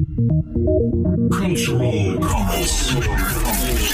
Cultural 0.00 0.16
comments. 2.22 3.92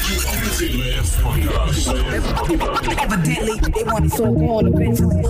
Evidently, 2.96 3.58
they 3.72 3.82
want 3.82 4.04
it 4.04 4.12
so 4.12 4.32
gone 4.32 4.68
eventually. 4.68 5.20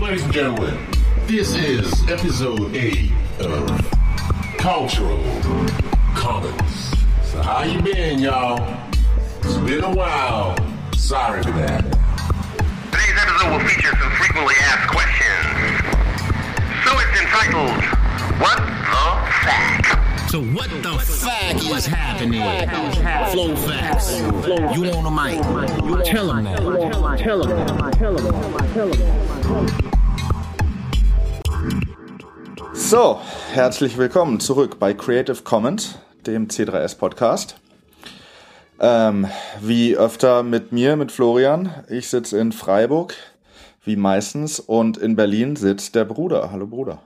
Ladies 0.00 0.24
and 0.24 0.32
gentlemen, 0.32 0.76
this 1.26 1.54
is 1.54 2.10
episode 2.10 2.74
8 2.74 3.12
of 3.40 3.92
Cultural 4.58 5.22
Comments. 6.16 6.92
So 7.22 7.40
how 7.42 7.62
you 7.62 7.80
been, 7.80 8.18
y'all? 8.18 8.58
It's 9.38 9.56
been 9.58 9.84
a 9.84 9.94
while. 9.94 10.56
Sorry 10.96 11.44
for 11.44 11.52
that. 11.52 12.03
Episode 13.44 13.58
will 13.58 13.68
feature 13.68 13.92
some 14.00 14.10
frequently 14.12 14.54
asked 14.60 14.88
questions. 14.88 15.44
So 16.84 16.90
it's 16.98 17.20
entitled, 17.20 17.76
What 18.40 18.56
the 18.56 19.06
Fact? 19.44 20.30
So 20.30 20.40
what 20.40 20.70
the 20.82 20.98
fuck 20.98 21.76
is 21.76 21.84
happening? 21.84 22.40
Flow 23.32 23.54
facts. 23.54 24.20
You 24.20 24.90
on 24.92 25.04
the 25.04 25.10
mic. 25.10 25.42
Tell 26.06 26.28
them 26.28 26.44
that. 26.44 26.56
Tell 27.18 27.42
them. 27.42 27.92
Tell 27.92 28.16
them. 28.16 28.72
Tell 28.72 28.88
them. 28.88 29.66
So, 32.72 33.20
herzlich 33.52 33.98
willkommen 33.98 34.40
zurück 34.40 34.78
bei 34.78 34.94
Creative 34.94 35.42
Comment, 35.42 35.98
dem 36.26 36.48
C3S 36.48 36.96
Podcast. 36.96 37.56
Ähm, 38.80 39.28
wie 39.60 39.96
öfter 39.96 40.42
mit 40.42 40.72
mir, 40.72 40.96
mit 40.96 41.12
Florian. 41.12 41.84
Ich 41.88 42.08
sitze 42.08 42.38
in 42.38 42.50
Freiburg, 42.52 43.14
wie 43.86 43.96
meistens, 43.96 44.60
und 44.60 44.96
in 44.96 45.16
Berlin 45.16 45.56
sitzt 45.56 45.94
der 45.94 46.04
Bruder. 46.04 46.50
Hallo 46.50 46.66
Bruder. 46.66 47.02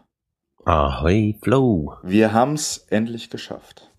Ahoi, 0.65 1.37
Flow. 1.43 1.95
Wir 2.03 2.33
haben's 2.33 2.87
endlich 2.91 3.31
geschafft. 3.31 3.91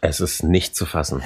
Es 0.00 0.20
ist 0.20 0.42
nicht 0.42 0.76
zu 0.76 0.86
fassen. 0.86 1.22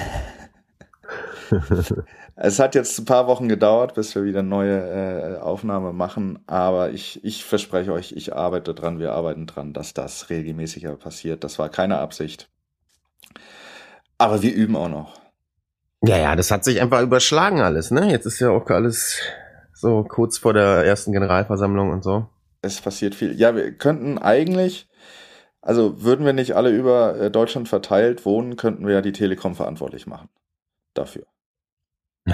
Es 2.43 2.57
hat 2.57 2.73
jetzt 2.73 2.97
ein 2.97 3.05
paar 3.05 3.27
Wochen 3.27 3.47
gedauert, 3.49 3.93
bis 3.93 4.15
wir 4.15 4.23
wieder 4.23 4.41
neue 4.41 5.35
äh, 5.35 5.39
Aufnahme 5.39 5.93
machen, 5.93 6.39
aber 6.47 6.89
ich, 6.89 7.23
ich 7.23 7.45
verspreche 7.45 7.93
euch, 7.93 8.13
ich 8.13 8.33
arbeite 8.33 8.73
dran, 8.73 8.97
wir 8.97 9.11
arbeiten 9.11 9.45
dran, 9.45 9.73
dass 9.73 9.93
das 9.93 10.31
regelmäßiger 10.31 10.95
passiert. 10.95 11.43
Das 11.43 11.59
war 11.59 11.69
keine 11.69 11.99
Absicht. 11.99 12.49
Aber 14.17 14.41
wir 14.41 14.55
üben 14.55 14.75
auch 14.75 14.89
noch. 14.89 15.21
Ja, 16.03 16.17
ja, 16.17 16.35
das 16.35 16.49
hat 16.49 16.63
sich 16.63 16.81
einfach 16.81 17.01
überschlagen 17.01 17.61
alles, 17.61 17.91
ne? 17.91 18.09
Jetzt 18.09 18.25
ist 18.25 18.39
ja 18.39 18.49
auch 18.49 18.67
alles 18.71 19.19
so 19.81 20.03
kurz 20.03 20.37
vor 20.37 20.53
der 20.53 20.85
ersten 20.85 21.11
Generalversammlung 21.11 21.89
und 21.89 22.03
so. 22.03 22.27
Es 22.61 22.79
passiert 22.79 23.15
viel. 23.15 23.33
Ja, 23.33 23.55
wir 23.55 23.75
könnten 23.75 24.19
eigentlich, 24.19 24.87
also 25.61 26.03
würden 26.03 26.25
wir 26.25 26.33
nicht 26.33 26.55
alle 26.55 26.69
über 26.69 27.19
äh, 27.19 27.31
Deutschland 27.31 27.67
verteilt 27.67 28.23
wohnen, 28.25 28.55
könnten 28.55 28.85
wir 28.85 28.93
ja 28.93 29.01
die 29.01 29.11
Telekom 29.11 29.55
verantwortlich 29.55 30.05
machen. 30.05 30.29
Dafür. 30.93 31.25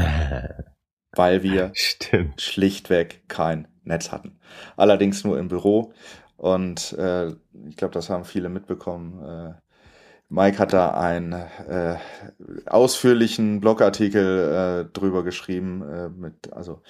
Weil 1.16 1.42
wir 1.42 1.72
Stimmt. 1.73 2.42
schlichtweg 2.42 3.23
kein 3.30 3.70
Netz 3.84 4.12
hatten. 4.12 4.40
Allerdings 4.75 5.23
nur 5.23 5.40
im 5.40 5.48
Büro. 5.48 5.94
Und 6.36 6.94
äh, 6.94 7.30
ich 7.68 7.78
glaube, 7.78 7.94
das 7.94 8.09
haben 8.09 8.25
viele 8.25 8.50
mitbekommen. 8.50 9.23
Äh, 9.23 9.53
Mike 10.30 10.59
hat 10.59 10.73
da 10.73 10.92
einen 10.92 11.31
äh, 11.31 11.95
ausführlichen 12.66 13.61
Blogartikel 13.61 14.88
äh, 14.89 14.94
drüber 14.94 15.23
geschrieben, 15.23 15.81
äh, 15.81 16.09
mit, 16.09 16.52
also 16.52 16.81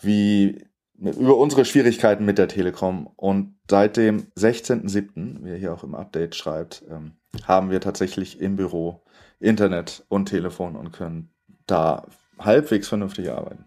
wie 0.00 0.64
mit, 0.94 1.16
über 1.16 1.36
unsere 1.36 1.64
Schwierigkeiten 1.64 2.24
mit 2.24 2.38
der 2.38 2.48
Telekom. 2.48 3.08
Und 3.16 3.56
seit 3.68 3.96
dem 3.96 4.28
16.07., 4.38 5.44
wie 5.44 5.50
er 5.50 5.56
hier 5.56 5.72
auch 5.74 5.82
im 5.82 5.94
Update 5.96 6.36
schreibt, 6.36 6.84
ähm, 6.88 7.12
haben 7.44 7.70
wir 7.70 7.80
tatsächlich 7.80 8.40
im 8.40 8.56
Büro 8.56 9.02
Internet 9.40 10.04
und 10.08 10.26
Telefon 10.26 10.76
und 10.76 10.92
können 10.92 11.30
da 11.66 12.06
halbwegs 12.38 12.88
vernünftig 12.88 13.30
arbeiten. 13.30 13.64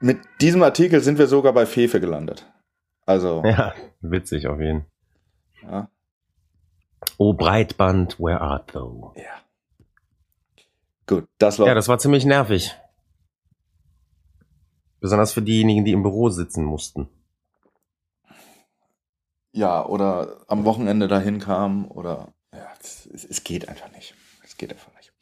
Mit 0.00 0.18
diesem 0.40 0.62
Artikel 0.64 1.00
sind 1.00 1.18
wir 1.18 1.28
sogar 1.28 1.52
bei 1.52 1.64
Fefe 1.64 2.00
gelandet. 2.00 2.44
Also, 3.06 3.44
Ja, 3.44 3.72
witzig 4.00 4.48
auf 4.48 4.58
jeden. 4.60 4.84
Ja. 5.62 5.88
Oh, 7.18 7.32
Breitband, 7.32 8.18
where 8.18 8.40
art 8.40 8.74
thou? 8.74 9.12
ja. 9.16 9.22
Gut, 11.06 11.28
das 11.38 11.58
war 11.58 11.68
Ja, 11.68 11.74
das 11.74 11.88
war 11.88 11.98
ziemlich 11.98 12.24
nervig. 12.24 12.74
Besonders 15.00 15.32
für 15.32 15.42
diejenigen, 15.42 15.84
die 15.84 15.92
im 15.92 16.02
Büro 16.02 16.30
sitzen 16.30 16.64
mussten. 16.64 17.08
ja, 19.52 19.84
oder 19.86 20.44
am 20.48 20.64
Wochenende 20.64 21.08
dahin 21.08 21.38
kam 21.40 21.90
oder 21.90 22.28
ja, 22.52 22.66
es, 22.80 23.06
es 23.06 23.42
geht 23.44 23.68
einfach 23.68 23.90
nicht. 23.92 24.14
Es 24.44 24.56
geht 24.56 24.70
einfach 24.70 24.92
nicht. 24.96 25.12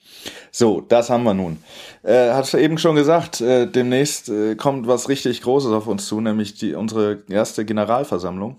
So, 0.50 0.80
das 0.80 1.10
haben 1.10 1.22
wir 1.24 1.34
nun. 1.34 1.62
Äh, 2.02 2.30
hast 2.32 2.52
du 2.54 2.58
eben 2.58 2.78
schon 2.78 2.96
gesagt, 2.96 3.40
äh, 3.40 3.66
demnächst 3.66 4.28
äh, 4.28 4.56
kommt 4.56 4.86
was 4.86 5.08
richtig 5.08 5.42
Großes 5.42 5.70
auf 5.72 5.86
uns 5.86 6.06
zu, 6.06 6.20
nämlich 6.20 6.54
die, 6.54 6.74
unsere 6.74 7.22
erste 7.28 7.64
Generalversammlung. 7.64 8.58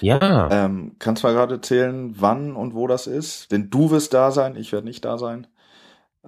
Ja, 0.00 0.48
Ähm, 0.50 0.96
kannst 0.98 1.22
du 1.22 1.26
mal 1.26 1.34
gerade 1.34 1.54
erzählen, 1.54 2.14
wann 2.18 2.56
und 2.56 2.74
wo 2.74 2.86
das 2.86 3.06
ist? 3.06 3.52
Denn 3.52 3.70
du 3.70 3.90
wirst 3.90 4.14
da 4.14 4.30
sein, 4.30 4.56
ich 4.56 4.72
werde 4.72 4.86
nicht 4.86 5.04
da 5.04 5.18
sein. 5.18 5.46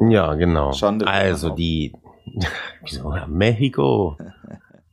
ja, 0.01 0.35
genau. 0.35 0.73
Schande 0.73 1.07
also 1.07 1.51
die, 1.51 1.93
wieso, 2.83 3.15
Mexiko. 3.27 4.17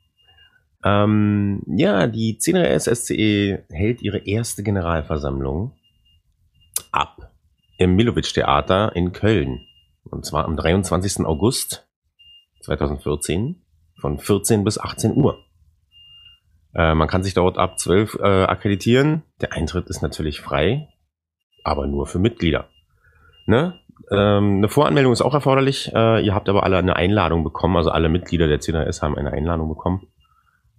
ähm, 0.84 1.62
ja, 1.68 2.08
die 2.08 2.38
10RS 2.40 2.96
SCE 2.96 3.14
E 3.14 3.64
hält 3.70 4.02
ihre 4.02 4.20
erste 4.20 4.64
Generalversammlung 4.64 5.74
ab 6.92 7.32
im 7.78 7.96
Milovic 7.96 8.34
Theater 8.34 8.96
in 8.96 9.12
Köln. 9.12 9.62
Und 10.10 10.26
zwar 10.26 10.46
am 10.46 10.56
23. 10.56 11.26
August 11.26 11.88
2014 12.62 13.62
von 14.00 14.20
14 14.20 14.64
bis 14.64 14.80
18 14.80 15.16
Uhr. 15.16 15.45
Äh, 16.76 16.94
man 16.94 17.08
kann 17.08 17.24
sich 17.24 17.34
dort 17.34 17.58
ab 17.58 17.80
12 17.80 18.20
äh, 18.22 18.44
akkreditieren. 18.44 19.24
Der 19.42 19.54
Eintritt 19.54 19.88
ist 19.88 20.02
natürlich 20.02 20.42
frei, 20.42 20.90
aber 21.64 21.88
nur 21.88 22.06
für 22.06 22.20
Mitglieder. 22.20 22.68
Ne? 23.46 23.80
Ähm, 24.12 24.58
eine 24.58 24.70
Voranmeldung 24.70 25.14
ist 25.14 25.22
auch 25.22 25.34
erforderlich. 25.34 25.92
Äh, 25.94 26.26
ihr 26.26 26.36
habt 26.36 26.50
aber 26.50 26.64
alle 26.64 26.78
eine 26.78 26.96
Einladung 26.96 27.44
bekommen, 27.44 27.78
also 27.78 27.92
alle 27.92 28.10
Mitglieder 28.10 28.48
der 28.48 28.60
CNRS 28.60 29.02
haben 29.02 29.18
eine 29.18 29.32
Einladung 29.32 29.70
bekommen, 29.70 30.08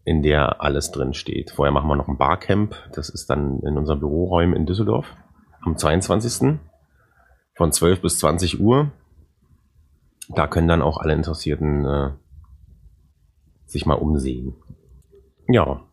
in 0.05 0.23
der 0.23 0.63
alles 0.63 0.91
drin 0.91 1.15
steht. 1.15 1.51
Vorher 1.51 1.73
machen 1.73 1.89
wir 1.89 1.97
noch 1.97 2.09
ein 2.09 2.19
Barcamp. 2.19 2.75
Das 2.93 3.09
ist 3.09 3.31
dann 3.31 3.61
in 3.61 3.79
unseren 3.79 4.01
Büroräumen 4.01 4.55
in 4.55 4.67
Düsseldorf 4.67 5.17
am 5.63 5.77
22. 5.77 6.59
von 7.55 7.73
12 7.73 8.03
bis 8.03 8.19
20 8.19 8.61
Uhr. 8.61 8.93
Da 10.29 10.47
können 10.47 10.69
dann 10.69 10.83
auch 10.83 10.99
alle 10.99 11.15
Interessierten 11.15 11.87
äh, 11.87 12.11
sich 13.65 13.87
mal 13.87 13.95
umsehen. 13.95 14.55
Ja, 15.49 15.86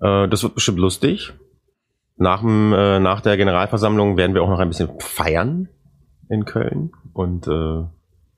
äh, 0.00 0.28
das 0.28 0.42
wird 0.42 0.54
bestimmt 0.54 0.78
lustig. 0.78 1.32
Nach, 2.16 2.40
dem, 2.40 2.72
äh, 2.72 3.00
nach 3.00 3.20
der 3.20 3.36
Generalversammlung 3.36 4.16
werden 4.16 4.34
wir 4.34 4.42
auch 4.42 4.48
noch 4.48 4.60
ein 4.60 4.68
bisschen 4.68 5.00
feiern 5.00 5.68
in 6.28 6.44
Köln. 6.44 6.92
Und 7.12 7.48
äh, 7.48 7.84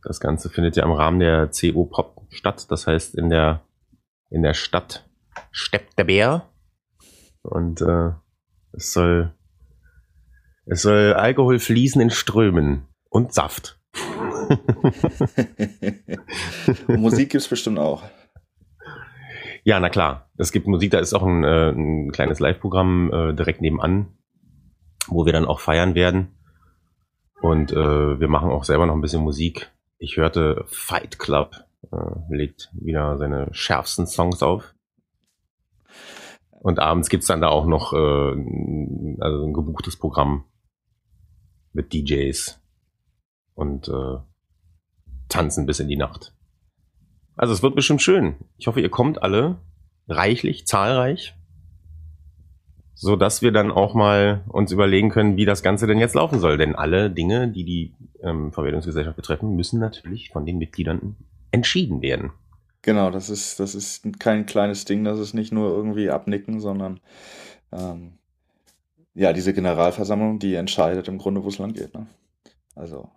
das 0.02 0.20
Ganze 0.20 0.48
findet 0.48 0.76
ja 0.76 0.84
im 0.84 0.92
Rahmen 0.92 1.20
der 1.20 1.48
CO 1.48 1.84
Pop 1.84 2.22
statt. 2.30 2.70
Das 2.70 2.86
heißt 2.86 3.14
in 3.14 3.28
der, 3.28 3.62
in 4.30 4.42
der 4.42 4.54
Stadt 4.54 5.08
steppt 5.50 5.98
der 5.98 6.04
Bär. 6.04 6.48
Und 7.42 7.80
äh, 7.80 8.12
es 8.72 8.92
soll 8.92 9.32
es 10.68 10.82
soll 10.82 11.14
Alkohol 11.14 11.60
fließen 11.60 12.00
in 12.00 12.10
Strömen 12.10 12.88
und 13.08 13.32
Saft. 13.32 13.78
Musik 16.88 17.30
gibt's 17.30 17.46
bestimmt 17.46 17.78
auch. 17.78 18.02
Ja, 19.66 19.80
na 19.80 19.90
klar. 19.90 20.30
Es 20.36 20.52
gibt 20.52 20.68
Musik, 20.68 20.92
da 20.92 21.00
ist 21.00 21.12
auch 21.12 21.24
ein, 21.24 21.42
äh, 21.42 21.70
ein 21.70 22.12
kleines 22.12 22.38
Live-Programm 22.38 23.12
äh, 23.12 23.34
direkt 23.34 23.60
nebenan, 23.60 24.16
wo 25.08 25.26
wir 25.26 25.32
dann 25.32 25.44
auch 25.44 25.58
feiern 25.58 25.96
werden. 25.96 26.38
Und 27.40 27.72
äh, 27.72 28.20
wir 28.20 28.28
machen 28.28 28.50
auch 28.50 28.62
selber 28.62 28.86
noch 28.86 28.94
ein 28.94 29.00
bisschen 29.00 29.24
Musik. 29.24 29.72
Ich 29.98 30.18
hörte 30.18 30.64
Fight 30.68 31.18
Club 31.18 31.64
äh, 31.90 31.96
legt 32.30 32.70
wieder 32.74 33.18
seine 33.18 33.48
schärfsten 33.50 34.06
Songs 34.06 34.40
auf. 34.40 34.72
Und 36.50 36.78
abends 36.78 37.08
gibt's 37.08 37.26
dann 37.26 37.40
da 37.40 37.48
auch 37.48 37.66
noch 37.66 37.92
äh, 37.92 37.96
also 39.18 39.44
ein 39.44 39.52
gebuchtes 39.52 39.98
Programm 39.98 40.44
mit 41.72 41.92
DJs 41.92 42.62
und 43.54 43.88
äh, 43.88 44.18
tanzen 45.28 45.66
bis 45.66 45.80
in 45.80 45.88
die 45.88 45.96
Nacht. 45.96 46.35
Also 47.36 47.52
es 47.52 47.62
wird 47.62 47.74
bestimmt 47.74 48.02
schön. 48.02 48.34
Ich 48.58 48.66
hoffe, 48.66 48.80
ihr 48.80 48.88
kommt 48.88 49.22
alle 49.22 49.56
reichlich, 50.08 50.66
zahlreich, 50.66 51.34
so 52.94 53.14
dass 53.16 53.42
wir 53.42 53.52
dann 53.52 53.70
auch 53.70 53.94
mal 53.94 54.42
uns 54.48 54.72
überlegen 54.72 55.10
können, 55.10 55.36
wie 55.36 55.44
das 55.44 55.62
Ganze 55.62 55.86
denn 55.86 55.98
jetzt 55.98 56.14
laufen 56.14 56.40
soll. 56.40 56.56
Denn 56.56 56.74
alle 56.74 57.10
Dinge, 57.10 57.48
die 57.48 57.64
die 57.64 57.94
ähm, 58.22 58.52
Verwaltungsgesellschaft 58.52 59.16
betreffen, 59.16 59.54
müssen 59.54 59.78
natürlich 59.78 60.30
von 60.30 60.46
den 60.46 60.58
Mitgliedern 60.58 61.16
entschieden 61.50 62.00
werden. 62.00 62.32
Genau, 62.80 63.10
das 63.10 63.28
ist, 63.28 63.60
das 63.60 63.74
ist 63.74 64.18
kein 64.18 64.46
kleines 64.46 64.84
Ding, 64.84 65.04
das 65.04 65.18
ist 65.18 65.34
nicht 65.34 65.52
nur 65.52 65.70
irgendwie 65.70 66.08
abnicken, 66.08 66.60
sondern 66.60 67.00
ähm, 67.72 68.12
ja, 69.14 69.32
diese 69.32 69.52
Generalversammlung, 69.52 70.38
die 70.38 70.54
entscheidet 70.54 71.08
im 71.08 71.18
Grunde, 71.18 71.42
wo 71.42 71.48
es 71.48 71.58
lang 71.58 71.72
geht. 71.72 71.94
Ne? 71.94 72.06
Also 72.74 73.08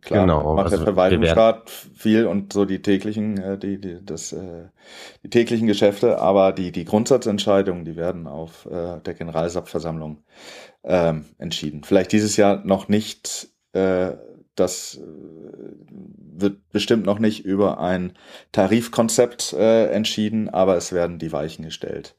klar, 0.00 0.22
Genau, 0.22 0.54
macht 0.54 0.66
also 0.66 0.76
der 0.76 0.86
wir 0.86 0.92
Verwaltungsrat 0.94 1.70
viel 1.70 2.26
und 2.26 2.52
so 2.52 2.64
die 2.64 2.82
täglichen, 2.82 3.38
äh, 3.38 3.58
die, 3.58 3.80
die, 3.80 4.04
das, 4.04 4.32
äh, 4.32 4.68
die 5.22 5.30
täglichen 5.30 5.66
Geschäfte, 5.66 6.18
aber 6.18 6.52
die, 6.52 6.72
die 6.72 6.84
Grundsatzentscheidungen, 6.84 7.84
die 7.84 7.96
werden 7.96 8.26
auf 8.26 8.66
äh, 8.66 9.00
der 9.00 9.14
Generalversammlung 9.14 10.22
ähm, 10.84 11.24
entschieden. 11.38 11.84
Vielleicht 11.84 12.12
dieses 12.12 12.36
Jahr 12.36 12.62
noch 12.64 12.88
nicht, 12.88 13.48
äh, 13.72 14.12
das 14.54 15.00
wird 16.36 16.68
bestimmt 16.70 17.06
noch 17.06 17.18
nicht 17.18 17.44
über 17.44 17.80
ein 17.80 18.12
Tarifkonzept 18.52 19.52
äh, 19.52 19.86
entschieden, 19.86 20.48
aber 20.48 20.76
es 20.76 20.92
werden 20.92 21.18
die 21.18 21.32
Weichen 21.32 21.64
gestellt, 21.64 22.14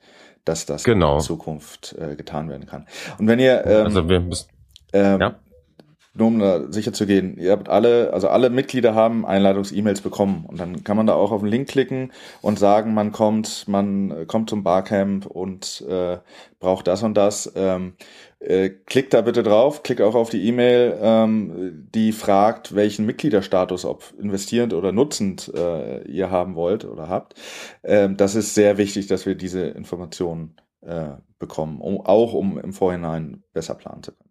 dass 0.46 0.66
das 0.66 0.84
Genau. 0.84 1.16
in 1.16 1.22
Zukunft 1.22 1.96
äh, 2.00 2.16
getan 2.16 2.50
werden 2.50 2.66
kann. 2.66 2.88
Und 3.18 3.28
wenn 3.28 3.40
ihr 3.40 3.66
ähm, 3.66 3.86
also 3.86 4.10
wir 4.10 4.20
müssen, 4.20 4.50
ähm, 4.94 5.22
Ja. 5.22 5.36
Nur 6.18 6.28
um 6.30 6.40
da 6.40 6.72
sicher 6.72 6.94
zu 6.94 7.06
gehen, 7.06 7.38
ihr 7.38 7.52
habt 7.52 7.68
alle, 7.68 8.14
also 8.14 8.30
alle 8.30 8.50
Mitglieder 8.50 8.96
haben 8.96 9.26
Einladungs-E-Mails 9.26 10.00
bekommen 10.00 10.46
und 10.48 10.58
dann 10.58 10.86
kann 10.86 10.96
man 10.96 11.08
da 11.08 11.14
auch 11.14 11.34
auf 11.34 11.42
den 11.42 11.50
Link 11.50 11.68
klicken 11.68 12.14
und 12.42 12.58
sagen, 12.58 12.94
man 12.94 13.12
kommt, 13.12 13.68
man 13.68 14.12
äh, 14.12 14.26
kommt 14.26 14.50
zum 14.50 14.64
Barcamp 14.64 15.26
und 15.26 15.84
äh, 15.90 16.20
braucht 16.60 16.88
das 16.88 17.04
und 17.04 17.16
das. 17.16 17.52
Ähm, 17.58 17.96
äh, 18.40 18.70
klickt 18.70 19.14
da 19.14 19.22
bitte 19.22 19.44
drauf, 19.44 19.84
klickt 19.84 20.00
auch 20.00 20.16
auf 20.16 20.30
die 20.30 20.48
E-Mail, 20.48 20.98
ähm, 21.02 21.90
die 21.94 22.14
fragt, 22.14 22.76
welchen 22.76 23.06
Mitgliederstatus, 23.06 23.84
ob 23.84 24.14
investierend 24.18 24.74
oder 24.74 24.94
nutzend 24.94 25.52
äh, 25.54 26.02
ihr 26.04 26.32
haben 26.32 26.56
wollt 26.56 26.86
oder 26.86 27.10
habt. 27.10 27.34
Ähm, 27.84 28.16
das 28.16 28.36
ist 28.36 28.56
sehr 28.56 28.78
wichtig, 28.78 29.08
dass 29.08 29.26
wir 29.26 29.36
diese 29.36 29.66
Informationen 29.66 30.56
äh, 30.80 31.16
bekommen, 31.40 31.82
um, 31.82 32.00
auch 32.00 32.34
um 32.34 32.58
im 32.58 32.72
Vorhinein 32.72 33.44
besser 33.52 33.76
planen 33.76 34.04
zu 34.04 34.14
können. 34.14 34.25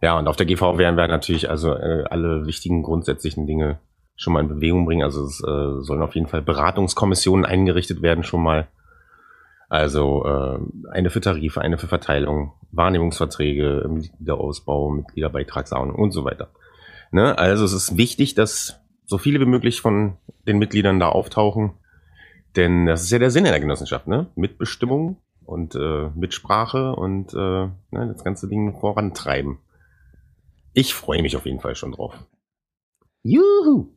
Ja, 0.00 0.18
und 0.18 0.28
auf 0.28 0.36
der 0.36 0.46
GV 0.46 0.78
werden 0.78 0.96
wir 0.96 1.08
natürlich 1.08 1.50
also 1.50 1.74
äh, 1.74 2.04
alle 2.08 2.46
wichtigen 2.46 2.82
grundsätzlichen 2.82 3.46
Dinge 3.46 3.78
schon 4.16 4.32
mal 4.32 4.40
in 4.40 4.48
Bewegung 4.48 4.84
bringen. 4.84 5.02
Also 5.02 5.24
es 5.24 5.40
äh, 5.40 5.82
sollen 5.82 6.02
auf 6.02 6.14
jeden 6.14 6.28
Fall 6.28 6.42
Beratungskommissionen 6.42 7.44
eingerichtet 7.44 8.02
werden 8.02 8.24
schon 8.24 8.42
mal. 8.42 8.68
Also 9.68 10.24
äh, 10.24 10.58
eine 10.90 11.10
für 11.10 11.20
Tarife, 11.20 11.60
eine 11.60 11.78
für 11.78 11.88
Verteilung, 11.88 12.52
Wahrnehmungsverträge, 12.72 13.86
Mitgliederausbau, 13.88 14.90
Mitgliederbeitragszahlung 14.90 15.94
und 15.94 16.12
so 16.12 16.24
weiter. 16.24 16.48
Ne? 17.10 17.36
Also 17.36 17.64
es 17.64 17.72
ist 17.72 17.96
wichtig, 17.96 18.34
dass 18.34 18.80
so 19.04 19.18
viele 19.18 19.40
wie 19.40 19.46
möglich 19.46 19.80
von 19.80 20.16
den 20.46 20.58
Mitgliedern 20.58 21.00
da 21.00 21.08
auftauchen. 21.08 21.72
Denn 22.56 22.86
das 22.86 23.02
ist 23.02 23.10
ja 23.10 23.18
der 23.18 23.30
Sinn 23.30 23.44
der 23.44 23.60
Genossenschaft, 23.60 24.06
ne? 24.06 24.26
Mitbestimmung 24.34 25.18
und 25.44 25.74
äh, 25.74 26.08
Mitsprache 26.14 26.94
und 26.94 27.32
äh, 27.34 27.36
ne, 27.36 27.72
das 27.90 28.24
ganze 28.24 28.48
Ding 28.48 28.78
vorantreiben. 28.78 29.58
Ich 30.78 30.94
freue 30.94 31.22
mich 31.22 31.34
auf 31.34 31.44
jeden 31.44 31.58
Fall 31.58 31.74
schon 31.74 31.90
drauf. 31.90 32.14
Juhu! 33.24 33.88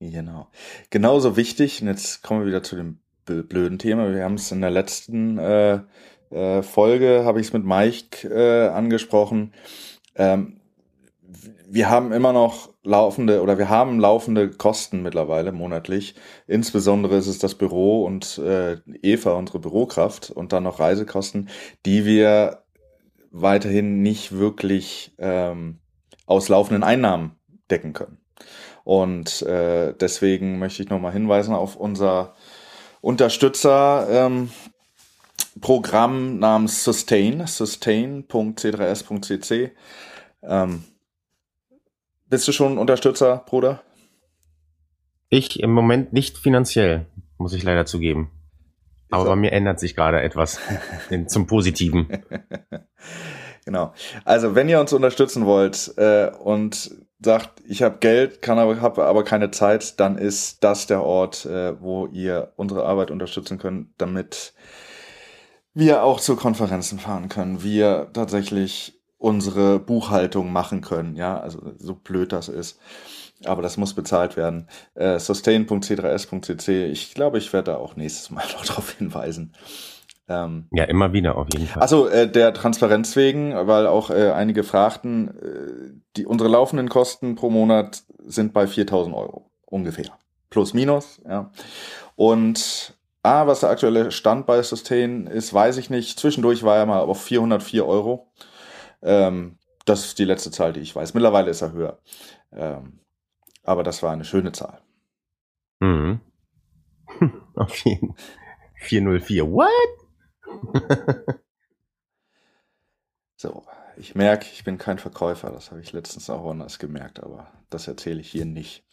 Genau. 0.00 0.48
Genauso 0.90 1.36
wichtig, 1.36 1.80
und 1.80 1.86
jetzt 1.86 2.24
kommen 2.24 2.40
wir 2.40 2.48
wieder 2.48 2.64
zu 2.64 2.74
dem 2.74 2.98
bl- 3.28 3.44
blöden 3.44 3.78
Thema. 3.78 4.12
Wir 4.12 4.24
haben 4.24 4.34
es 4.34 4.50
in 4.50 4.60
der 4.60 4.72
letzten 4.72 5.38
äh, 5.38 5.82
äh, 6.30 6.64
Folge, 6.64 7.22
habe 7.24 7.40
ich 7.40 7.46
es 7.46 7.52
mit 7.52 7.64
Mike 7.64 8.26
äh, 8.28 8.70
angesprochen. 8.70 9.54
Ähm, 10.16 10.60
wir 11.68 11.88
haben 11.88 12.10
immer 12.10 12.32
noch 12.32 12.70
laufende 12.82 13.40
oder 13.40 13.56
wir 13.56 13.68
haben 13.68 14.00
laufende 14.00 14.50
Kosten 14.50 15.04
mittlerweile 15.04 15.52
monatlich. 15.52 16.16
Insbesondere 16.48 17.18
ist 17.18 17.28
es 17.28 17.38
das 17.38 17.54
Büro 17.54 18.04
und 18.04 18.36
äh, 18.38 18.78
Eva, 19.00 19.34
unsere 19.34 19.60
Bürokraft, 19.60 20.28
und 20.28 20.52
dann 20.52 20.64
noch 20.64 20.80
Reisekosten, 20.80 21.50
die 21.86 22.04
wir 22.04 22.61
weiterhin 23.32 24.02
nicht 24.02 24.32
wirklich 24.32 25.14
ähm, 25.18 25.80
aus 26.26 26.48
laufenden 26.48 26.84
Einnahmen 26.84 27.36
decken 27.70 27.94
können. 27.94 28.18
Und 28.84 29.42
äh, 29.42 29.94
deswegen 29.94 30.58
möchte 30.58 30.82
ich 30.82 30.88
nochmal 30.90 31.12
hinweisen 31.12 31.54
auf 31.54 31.76
unser 31.76 32.34
Unterstützer 33.00 34.08
ähm, 34.10 34.50
namens 35.60 36.82
Sustain, 36.84 37.46
sustain.c3s.cc. 37.46 39.70
Ähm, 40.42 40.84
bist 42.26 42.48
du 42.48 42.52
schon 42.52 42.78
Unterstützer, 42.78 43.44
Bruder? 43.46 43.82
Ich 45.28 45.60
im 45.60 45.72
Moment 45.72 46.12
nicht 46.12 46.38
finanziell, 46.38 47.06
muss 47.38 47.54
ich 47.54 47.62
leider 47.62 47.86
zugeben. 47.86 48.32
Aber 49.12 49.24
bei 49.24 49.36
mir 49.36 49.52
ändert 49.52 49.80
sich 49.80 49.94
gerade 49.94 50.22
etwas 50.22 50.58
zum 51.26 51.46
Positiven. 51.46 52.08
Genau. 53.64 53.92
Also 54.24 54.56
wenn 54.56 54.68
ihr 54.68 54.80
uns 54.80 54.92
unterstützen 54.92 55.46
wollt 55.46 55.94
äh, 55.96 56.30
und 56.42 56.90
sagt, 57.24 57.62
ich 57.64 57.82
habe 57.82 57.98
Geld, 57.98 58.42
kann 58.42 58.58
aber 58.58 58.80
habe 58.80 59.04
aber 59.04 59.22
keine 59.22 59.50
Zeit, 59.50 60.00
dann 60.00 60.18
ist 60.18 60.64
das 60.64 60.86
der 60.86 61.02
Ort, 61.02 61.46
äh, 61.46 61.80
wo 61.80 62.06
ihr 62.08 62.52
unsere 62.56 62.84
Arbeit 62.84 63.10
unterstützen 63.10 63.58
könnt, 63.58 63.90
damit 63.98 64.54
wir 65.74 66.02
auch 66.02 66.20
zu 66.20 66.36
Konferenzen 66.36 66.98
fahren 66.98 67.28
können, 67.28 67.62
wir 67.62 68.10
tatsächlich 68.12 69.00
unsere 69.16 69.78
Buchhaltung 69.78 70.52
machen 70.52 70.80
können, 70.80 71.14
ja, 71.14 71.38
also 71.38 71.60
so 71.78 71.94
blöd 71.94 72.32
das 72.32 72.48
ist. 72.48 72.80
Aber 73.46 73.62
das 73.62 73.76
muss 73.76 73.94
bezahlt 73.94 74.36
werden. 74.36 74.68
Äh, 74.94 75.18
sustain.c3s.cc. 75.18 76.86
Ich 76.86 77.14
glaube, 77.14 77.38
ich 77.38 77.52
werde 77.52 77.72
da 77.72 77.76
auch 77.76 77.96
nächstes 77.96 78.30
Mal 78.30 78.44
noch 78.52 78.64
darauf 78.64 78.90
hinweisen. 78.92 79.54
Ähm, 80.28 80.68
Ja, 80.70 80.84
immer 80.84 81.12
wieder 81.12 81.36
auf 81.36 81.48
jeden 81.52 81.66
Fall. 81.66 81.82
Achso, 81.82 82.06
äh, 82.06 82.30
der 82.30 82.54
Transparenz 82.54 83.16
wegen, 83.16 83.54
weil 83.66 83.86
auch 83.86 84.10
äh, 84.10 84.30
einige 84.30 84.62
fragten, 84.64 85.28
äh, 85.28 86.00
die, 86.16 86.26
unsere 86.26 86.50
laufenden 86.50 86.88
Kosten 86.88 87.34
pro 87.34 87.50
Monat 87.50 88.02
sind 88.24 88.52
bei 88.52 88.66
4000 88.66 89.14
Euro 89.14 89.50
ungefähr. 89.64 90.18
Plus, 90.50 90.74
minus, 90.74 91.20
ja. 91.28 91.50
Und 92.14 92.94
ah, 93.22 93.46
was 93.46 93.60
der 93.60 93.70
aktuelle 93.70 94.10
Stand 94.12 94.46
bei 94.46 94.62
Sustain 94.62 95.26
ist, 95.26 95.52
weiß 95.52 95.78
ich 95.78 95.90
nicht. 95.90 96.18
Zwischendurch 96.18 96.62
war 96.62 96.76
er 96.76 96.86
mal 96.86 97.00
auf 97.00 97.22
404 97.22 97.86
Euro. 97.86 98.30
Ähm, 99.02 99.58
das 99.84 100.06
ist 100.06 100.18
die 100.18 100.24
letzte 100.24 100.50
Zahl, 100.50 100.72
die 100.72 100.80
ich 100.80 100.94
weiß. 100.94 101.14
Mittlerweile 101.14 101.50
ist 101.50 101.62
er 101.62 101.72
höher. 101.72 101.98
Ähm, 102.52 103.00
aber 103.62 103.82
das 103.82 104.02
war 104.02 104.12
eine 104.12 104.24
schöne 104.24 104.52
Zahl. 104.52 104.80
Mhm. 105.80 106.20
Auf 107.54 107.76
jeden 107.78 108.14
404. 108.76 109.50
What? 109.50 109.68
So, 113.42 113.64
ich 113.96 114.14
merke, 114.14 114.46
ich 114.52 114.62
bin 114.62 114.78
kein 114.78 115.00
Verkäufer. 115.00 115.50
Das 115.50 115.72
habe 115.72 115.80
ich 115.80 115.92
letztens 115.92 116.30
auch 116.30 116.48
anders 116.48 116.78
gemerkt, 116.78 117.20
aber 117.20 117.48
das 117.70 117.88
erzähle 117.88 118.20
ich 118.20 118.30
hier 118.30 118.44
nicht. 118.44 118.84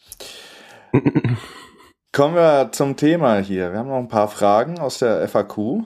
Kommen 2.12 2.34
wir 2.34 2.72
zum 2.72 2.96
Thema 2.96 3.38
hier. 3.38 3.70
Wir 3.70 3.78
haben 3.78 3.88
noch 3.88 3.98
ein 3.98 4.08
paar 4.08 4.26
Fragen 4.26 4.80
aus 4.80 4.98
der 4.98 5.28
FAQ. 5.28 5.84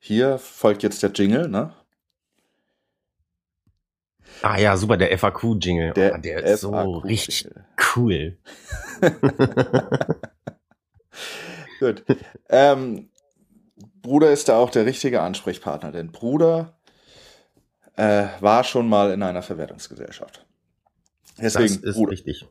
Hier 0.00 0.38
folgt 0.38 0.82
jetzt 0.82 1.04
der 1.04 1.12
Jingle, 1.12 1.48
ne? 1.48 1.72
Ah 4.42 4.58
ja, 4.58 4.76
super, 4.76 4.96
der 4.96 5.16
FAQ-Jingle. 5.18 5.92
Der, 5.92 6.10
Der, 6.10 6.14
oh, 6.14 6.20
der 6.20 6.44
ist 6.44 6.60
so 6.62 6.70
richtig 6.98 7.48
cool. 7.96 8.36
Gut. 11.80 12.04
ähm, 12.48 13.08
Bruder 14.02 14.30
ist 14.32 14.48
da 14.48 14.56
auch 14.58 14.70
der 14.70 14.86
richtige 14.86 15.20
Ansprechpartner, 15.22 15.92
denn 15.92 16.10
Bruder 16.12 16.78
äh, 17.96 18.26
war 18.40 18.64
schon 18.64 18.88
mal 18.88 19.12
in 19.12 19.22
einer 19.22 19.42
Verwertungsgesellschaft. 19.42 20.46
Das 21.36 21.54
Deswegen, 21.54 21.82
ist 21.84 21.94
Bruder, 21.94 22.12
richtig. 22.12 22.46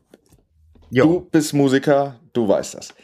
Du 0.90 0.96
Jo, 0.96 1.20
bist 1.20 1.52
Musiker, 1.54 2.18
du 2.32 2.48
weißt 2.48 2.74
das. 2.74 2.94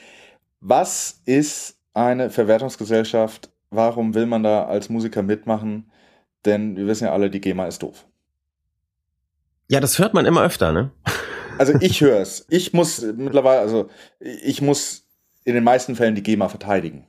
Was 0.60 1.20
ist 1.24 1.76
eine 1.94 2.30
Verwertungsgesellschaft? 2.30 3.50
Warum 3.70 4.14
will 4.14 4.26
man 4.26 4.42
da 4.42 4.64
als 4.66 4.88
Musiker 4.88 5.22
mitmachen? 5.22 5.90
Denn 6.44 6.76
wir 6.76 6.86
wissen 6.86 7.04
ja 7.04 7.12
alle, 7.12 7.30
die 7.30 7.40
GEMA 7.40 7.66
ist 7.66 7.82
doof. 7.82 8.06
Ja, 9.68 9.80
das 9.80 9.98
hört 9.98 10.14
man 10.14 10.26
immer 10.26 10.42
öfter, 10.42 10.72
ne? 10.72 10.90
Also 11.58 11.74
ich 11.80 12.00
höre 12.00 12.20
es. 12.20 12.46
Ich 12.48 12.72
muss 12.72 13.02
mittlerweile, 13.02 13.60
also 13.60 13.88
ich 14.20 14.62
muss 14.62 15.06
in 15.44 15.54
den 15.54 15.64
meisten 15.64 15.96
Fällen 15.96 16.14
die 16.14 16.22
GEMA 16.22 16.48
verteidigen. 16.48 17.06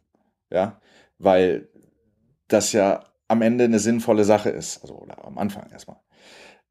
Ja, 0.49 0.79
weil 1.17 1.67
das 2.47 2.71
ja 2.71 3.03
am 3.27 3.41
Ende 3.41 3.65
eine 3.65 3.79
sinnvolle 3.79 4.23
Sache 4.23 4.49
ist. 4.49 4.81
Also 4.81 4.95
oder 4.95 5.25
am 5.25 5.37
Anfang 5.37 5.69
erstmal. 5.71 5.97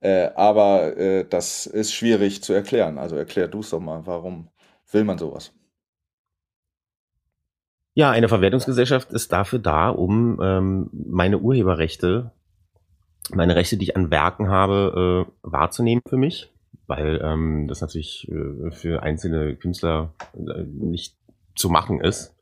Äh, 0.01 0.31
aber 0.35 0.97
äh, 0.97 1.27
das 1.29 1.67
ist 1.67 1.93
schwierig 1.93 2.43
zu 2.43 2.53
erklären. 2.53 2.99
Also 2.99 3.17
erklär 3.17 3.49
du 3.49 3.61
es 3.61 3.71
doch 3.71 3.81
mal, 3.81 4.07
warum 4.07 4.49
will 4.91 5.05
man 5.05 5.19
sowas? 5.19 5.53
Ja, 7.95 8.11
eine 8.11 8.29
Verwertungsgesellschaft 8.29 9.11
ist 9.13 9.33
dafür 9.33 9.59
da, 9.59 9.89
um 9.89 10.39
ähm, 10.43 10.91
meine 10.93 11.39
Urheberrechte, 11.39 12.33
meine 13.31 13.57
Rechte, 13.57 13.77
die 13.77 13.85
ich 13.85 13.97
an 13.97 14.11
Werken 14.11 14.49
habe, 14.49 15.27
äh, 15.27 15.33
wahrzunehmen 15.43 16.03
für 16.09 16.17
mich 16.17 16.53
weil 16.87 17.21
ähm, 17.23 17.67
das 17.69 17.81
natürlich 17.81 18.29
äh, 18.31 18.71
für 18.71 19.03
einzelne 19.03 19.57
Künstler 19.57 20.15
äh, 20.35 20.63
nicht 20.65 21.17
zu 21.55 21.69
machen 21.69 22.01
ist. 22.01 22.35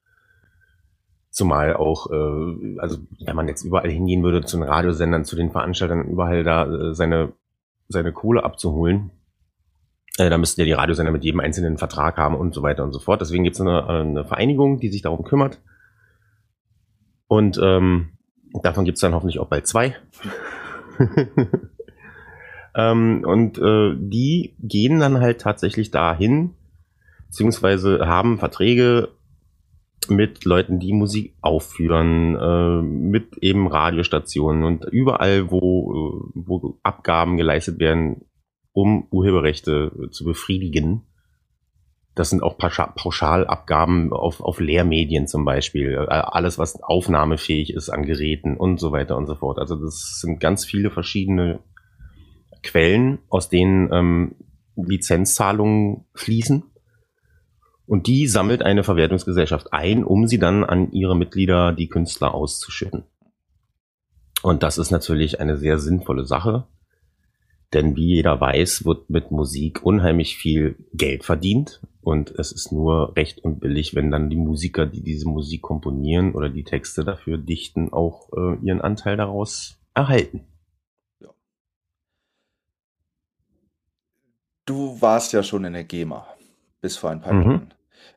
Zumal 1.30 1.74
auch, 1.74 2.10
äh, 2.10 2.78
also 2.78 2.98
wenn 3.24 3.36
man 3.36 3.48
jetzt 3.48 3.64
überall 3.64 3.90
hingehen 3.90 4.22
würde, 4.22 4.44
zu 4.44 4.56
den 4.56 4.64
Radiosendern, 4.64 5.24
zu 5.24 5.36
den 5.36 5.50
Veranstaltern, 5.50 6.08
überall 6.08 6.44
da 6.44 6.66
äh, 6.66 6.94
seine, 6.94 7.32
seine 7.88 8.12
Kohle 8.12 8.44
abzuholen, 8.44 9.10
äh, 10.18 10.30
da 10.30 10.38
müssten 10.38 10.60
ja 10.60 10.66
die 10.66 10.72
Radiosender 10.72 11.10
mit 11.10 11.24
jedem 11.24 11.40
einzelnen 11.40 11.78
Vertrag 11.78 12.18
haben 12.18 12.36
und 12.36 12.54
so 12.54 12.62
weiter 12.62 12.84
und 12.84 12.92
so 12.92 13.00
fort. 13.00 13.20
Deswegen 13.20 13.44
gibt 13.44 13.56
es 13.56 13.60
eine, 13.60 13.86
eine 13.86 14.24
Vereinigung, 14.24 14.78
die 14.78 14.90
sich 14.90 15.02
darum 15.02 15.24
kümmert. 15.24 15.60
Und 17.26 17.58
ähm, 17.60 18.10
davon 18.62 18.84
gibt 18.84 18.96
es 18.96 19.00
dann 19.00 19.14
hoffentlich 19.14 19.40
auch 19.40 19.48
bald 19.48 19.66
zwei. 19.66 19.96
ähm, 22.76 23.24
und 23.24 23.58
äh, 23.58 23.94
die 23.96 24.54
gehen 24.60 25.00
dann 25.00 25.20
halt 25.20 25.40
tatsächlich 25.40 25.90
dahin, 25.90 26.54
beziehungsweise 27.26 28.06
haben 28.06 28.38
Verträge 28.38 29.08
mit 30.08 30.44
Leuten, 30.44 30.78
die 30.78 30.92
Musik 30.92 31.34
aufführen, 31.40 32.36
äh, 32.36 32.82
mit 32.82 33.38
eben 33.38 33.66
Radiostationen 33.66 34.64
und 34.64 34.84
überall, 34.84 35.50
wo, 35.50 35.92
äh, 35.92 36.30
wo 36.34 36.78
Abgaben 36.82 37.36
geleistet 37.36 37.78
werden, 37.78 38.26
um 38.72 39.06
Urheberrechte 39.10 40.08
zu 40.10 40.24
befriedigen. 40.24 41.02
Das 42.14 42.30
sind 42.30 42.42
auch 42.42 42.56
Pauschalabgaben 42.58 44.12
auf, 44.12 44.40
auf 44.40 44.60
Lehrmedien 44.60 45.26
zum 45.26 45.44
Beispiel. 45.44 45.94
Äh, 45.94 46.14
alles, 46.14 46.58
was 46.58 46.80
aufnahmefähig 46.80 47.72
ist 47.74 47.90
an 47.90 48.04
Geräten 48.04 48.56
und 48.56 48.78
so 48.78 48.92
weiter 48.92 49.16
und 49.16 49.26
so 49.26 49.34
fort. 49.34 49.58
Also 49.58 49.76
das 49.76 50.20
sind 50.20 50.38
ganz 50.38 50.64
viele 50.64 50.90
verschiedene 50.90 51.60
Quellen, 52.62 53.18
aus 53.28 53.48
denen 53.48 53.92
ähm, 53.92 54.36
Lizenzzahlungen 54.76 56.04
fließen. 56.14 56.62
Und 57.86 58.06
die 58.06 58.26
sammelt 58.28 58.62
eine 58.62 58.84
Verwertungsgesellschaft 58.84 59.72
ein, 59.72 60.04
um 60.04 60.26
sie 60.26 60.38
dann 60.38 60.64
an 60.64 60.92
ihre 60.92 61.16
Mitglieder, 61.16 61.72
die 61.72 61.88
Künstler, 61.88 62.32
auszuschütten. 62.32 63.04
Und 64.42 64.62
das 64.62 64.78
ist 64.78 64.90
natürlich 64.90 65.40
eine 65.40 65.56
sehr 65.56 65.78
sinnvolle 65.78 66.24
Sache. 66.24 66.66
Denn 67.72 67.96
wie 67.96 68.14
jeder 68.14 68.40
weiß, 68.40 68.84
wird 68.84 69.10
mit 69.10 69.30
Musik 69.30 69.84
unheimlich 69.84 70.36
viel 70.36 70.76
Geld 70.92 71.24
verdient. 71.24 71.82
Und 72.04 72.30
es 72.38 72.52
ist 72.52 72.70
nur 72.70 73.16
recht 73.16 73.42
und 73.42 73.60
billig, 73.60 73.94
wenn 73.94 74.10
dann 74.10 74.28
die 74.28 74.36
Musiker, 74.36 74.84
die 74.84 75.02
diese 75.02 75.26
Musik 75.26 75.62
komponieren 75.62 76.34
oder 76.34 76.50
die 76.50 76.64
Texte 76.64 77.02
dafür 77.02 77.38
dichten, 77.38 77.92
auch 77.92 78.28
äh, 78.36 78.56
ihren 78.62 78.82
Anteil 78.82 79.16
daraus 79.16 79.80
erhalten. 79.94 80.46
Ja. 81.20 81.30
Du 84.66 85.00
warst 85.00 85.32
ja 85.32 85.42
schon 85.42 85.64
in 85.64 85.72
der 85.72 85.84
GEMA 85.84 86.26
bis 86.82 86.98
vor 86.98 87.10
ein 87.10 87.22
paar 87.22 87.32
mhm. 87.32 87.42
Jahren. 87.42 87.74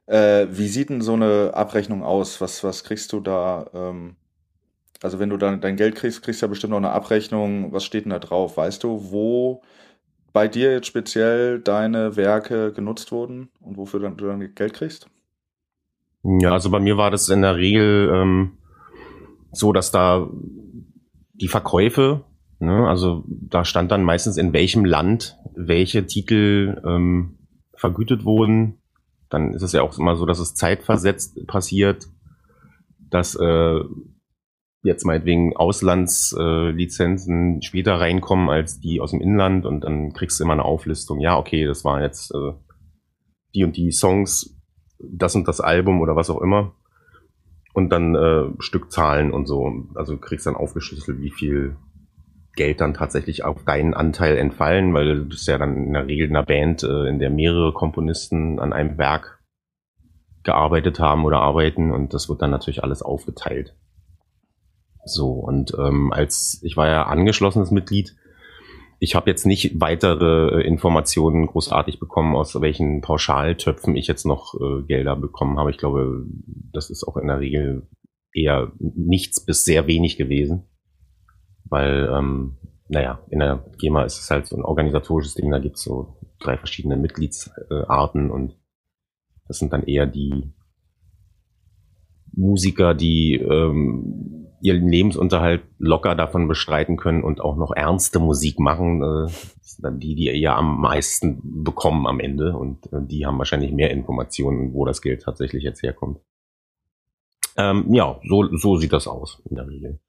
Äh, 0.08 0.48
wie 0.52 0.68
sieht 0.68 0.90
denn 0.90 1.02
so 1.02 1.14
eine 1.14 1.52
Abrechnung 1.54 2.04
aus? 2.04 2.42
Was, 2.42 2.64
was 2.66 2.84
kriegst 2.84 3.14
du 3.14 3.22
da? 3.22 3.70
Ähm, 3.74 4.18
also 5.02 5.20
wenn 5.20 5.30
du 5.30 5.38
dann 5.38 5.62
dein 5.62 5.78
Geld 5.78 5.96
kriegst, 5.96 6.24
kriegst 6.24 6.42
du 6.42 6.46
ja 6.46 6.50
bestimmt 6.50 6.72
noch 6.72 6.78
eine 6.78 6.92
Abrechnung. 6.92 7.72
Was 7.72 7.86
steht 7.86 8.04
denn 8.04 8.10
da 8.12 8.20
drauf? 8.20 8.58
Weißt 8.58 8.84
du, 8.84 9.12
wo 9.12 9.62
bei 10.34 10.48
dir 10.48 10.72
jetzt 10.72 10.88
speziell 10.88 11.60
deine 11.60 12.16
Werke 12.16 12.72
genutzt 12.72 13.12
wurden 13.12 13.50
und 13.60 13.78
wofür 13.78 14.00
dann, 14.00 14.18
du 14.18 14.28
dann 14.28 14.54
Geld 14.54 14.74
kriegst? 14.74 15.10
Ja, 16.24 16.52
also 16.52 16.70
bei 16.70 16.80
mir 16.80 16.98
war 16.98 17.12
das 17.12 17.30
in 17.30 17.42
der 17.42 17.58
Regel 17.58 18.12
ähm, 18.14 18.58
so, 19.52 19.72
dass 19.72 19.92
da 19.92 20.28
die 21.34 21.48
Verkäufe, 21.48 22.26
ne, 22.60 22.88
also 22.88 23.24
da 23.28 23.64
stand 23.64 23.92
dann 23.92 24.04
meistens 24.04 24.38
in 24.38 24.54
welchem 24.54 24.86
Land 24.86 25.38
welche 25.56 26.06
Titel 26.06 26.82
ähm, 26.86 27.38
vergütet 27.74 28.26
wurden. 28.26 28.80
Dann 29.30 29.54
ist 29.54 29.62
es 29.62 29.74
ja 29.74 29.82
auch 29.82 29.98
immer 29.98 30.16
so, 30.16 30.26
dass 30.26 30.40
es 30.40 30.56
zeitversetzt 30.56 31.46
passiert, 31.48 32.08
dass 33.10 33.36
äh, 33.36 33.80
jetzt 34.88 35.06
meinetwegen 35.06 35.56
Auslandslizenzen 35.56 37.58
äh, 37.58 37.62
später 37.62 38.00
reinkommen 38.00 38.50
als 38.50 38.80
die 38.80 39.00
aus 39.00 39.12
dem 39.12 39.22
Inland 39.22 39.66
und 39.66 39.82
dann 39.82 40.14
kriegst 40.14 40.40
du 40.40 40.44
immer 40.44 40.54
eine 40.54 40.66
Auflistung. 40.66 41.20
Ja, 41.20 41.38
okay, 41.38 41.66
das 41.66 41.86
waren 41.86 42.02
jetzt 42.02 42.34
äh, 42.34 42.54
die 43.54 43.64
und 43.64 43.78
die 43.78 43.92
Songs, 43.92 44.58
das 45.00 45.36
und 45.36 45.48
das 45.48 45.62
Album 45.62 46.02
oder 46.02 46.16
was 46.16 46.32
auch 46.32 46.42
immer. 46.42 46.74
Und 47.74 47.90
dann 47.90 48.16
äh, 48.16 48.46
Stückzahlen 48.58 49.32
und 49.32 49.46
so. 49.46 49.86
Also 49.94 50.18
kriegst 50.18 50.48
dann 50.48 50.56
aufgeschlüsselt, 50.56 51.22
wie 51.22 51.30
viel 51.30 51.78
Geld 52.56 52.82
dann 52.82 52.96
tatsächlich 52.96 53.46
auf 53.46 53.64
deinen 53.64 53.94
Anteil 53.94 54.36
entfallen, 54.38 54.96
weil 54.96 55.16
du 55.16 55.26
bist 55.26 55.48
ja 55.48 55.60
dann 55.60 55.78
in 55.78 55.94
der 55.94 56.08
Regel 56.08 56.28
in 56.28 56.36
einer 56.36 56.46
Band, 56.46 56.82
äh, 56.82 57.08
in 57.08 57.20
der 57.20 57.30
mehrere 57.30 57.74
Komponisten 57.74 58.60
an 58.60 58.74
einem 58.74 58.98
Werk 58.98 59.38
gearbeitet 60.44 61.00
haben 61.00 61.26
oder 61.26 61.40
arbeiten 61.40 61.92
und 61.92 62.14
das 62.14 62.30
wird 62.30 62.42
dann 62.42 62.52
natürlich 62.52 62.84
alles 62.84 63.02
aufgeteilt. 63.02 63.76
So, 65.10 65.32
und 65.32 65.74
ähm, 65.80 66.12
als 66.12 66.60
ich 66.64 66.78
war 66.78 66.88
ja 66.88 67.04
angeschlossenes 67.04 67.72
Mitglied, 67.72 68.16
ich 69.00 69.16
habe 69.16 69.30
jetzt 69.30 69.46
nicht 69.46 69.80
weitere 69.80 70.62
äh, 70.62 70.68
Informationen 70.68 71.46
großartig 71.46 72.00
bekommen, 72.00 72.36
aus 72.36 72.60
welchen 72.60 73.02
Pauschaltöpfen 73.02 73.96
ich 73.96 74.08
jetzt 74.08 74.26
noch 74.26 74.56
äh, 74.60 74.84
Gelder 74.84 75.16
bekommen 75.16 75.60
habe. 75.60 75.70
Ich 75.70 75.78
glaube, 75.78 76.26
das 76.74 76.90
ist 76.90 77.04
auch 77.04 77.18
in 77.18 77.28
der 77.28 77.40
Regel 77.40 77.88
eher 78.34 78.72
nichts 78.80 79.44
bis 79.44 79.66
sehr 79.66 79.88
wenig 79.88 80.18
gewesen. 80.18 80.64
Weil, 81.66 82.10
ähm, 82.12 82.58
naja, 82.88 83.20
in 83.30 83.40
der 83.40 83.66
GEMA 83.78 84.04
ist 84.04 84.20
es 84.20 84.32
halt 84.32 84.48
so 84.48 84.56
ein 84.56 84.64
organisatorisches 84.64 85.36
Ding, 85.36 85.52
da 85.52 85.60
gibt's 85.60 85.84
so 85.84 86.18
drei 86.40 86.58
verschiedene 86.58 86.98
Mitgliedsarten 86.98 88.32
und 88.32 88.58
das 89.48 89.60
sind 89.60 89.74
dann 89.74 89.84
eher 89.84 90.06
die 90.06 90.54
Musiker, 92.32 92.94
die 92.94 93.36
ähm, 93.36 94.47
ihren 94.62 94.88
Lebensunterhalt 94.88 95.64
locker 95.78 96.16
davon 96.16 96.48
bestreiten 96.48 96.98
können 96.98 97.24
und 97.24 97.42
auch 97.42 97.58
noch 97.58 97.72
ernste 97.76 98.20
Musik 98.20 98.60
machen, 98.60 99.02
äh, 99.02 99.92
die, 99.92 100.16
die 100.16 100.26
ja 100.26 100.56
am 100.56 100.82
meisten 100.82 101.64
bekommen 101.64 102.08
am 102.08 102.20
Ende 102.20 102.58
und 102.58 102.92
äh, 102.92 103.02
die 103.02 103.26
haben 103.26 103.38
wahrscheinlich 103.38 103.72
mehr 103.72 103.92
Informationen, 103.92 104.74
wo 104.74 104.86
das 104.86 105.02
Geld 105.02 105.22
tatsächlich 105.22 105.64
jetzt 105.64 105.84
herkommt. 105.84 106.20
Ähm, 107.56 107.94
ja, 107.94 108.20
so, 108.28 108.56
so 108.56 108.78
sieht 108.78 108.94
das 108.94 109.08
aus 109.08 109.42
in 109.50 109.56
der 109.56 109.68
Regel. 109.68 110.00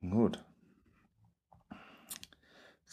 Gut. 0.00 0.42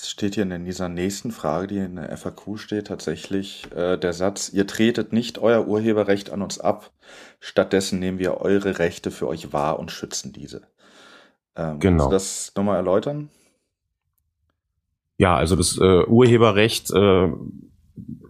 Es 0.01 0.09
steht 0.09 0.35
hier 0.35 0.49
in 0.49 0.63
dieser 0.63 0.87
nächsten 0.87 1.31
Frage, 1.31 1.67
die 1.67 1.77
in 1.77 1.97
der 1.97 2.15
FAQ 2.15 2.57
steht, 2.57 2.87
tatsächlich 2.87 3.67
äh, 3.75 3.97
der 3.97 4.13
Satz, 4.13 4.47
ihr 4.47 4.65
tretet 4.65 5.11
nicht 5.11 5.39
euer 5.39 5.67
Urheberrecht 5.67 6.29
an 6.29 6.41
uns 6.41 6.57
ab, 6.57 6.91
stattdessen 7.41 7.99
nehmen 7.99 8.17
wir 8.17 8.37
eure 8.37 8.79
Rechte 8.79 9.11
für 9.11 9.27
euch 9.27 9.51
wahr 9.51 9.77
und 9.77 9.91
schützen 9.91 10.31
diese. 10.31 10.61
Ähm, 11.57 11.81
genau. 11.81 12.03
Kannst 12.03 12.05
du 12.05 12.11
das 12.11 12.53
nochmal 12.55 12.77
erläutern? 12.77 13.29
Ja, 15.17 15.35
also 15.35 15.57
das 15.57 15.77
äh, 15.77 16.05
Urheberrecht 16.05 16.91
äh, 16.91 17.27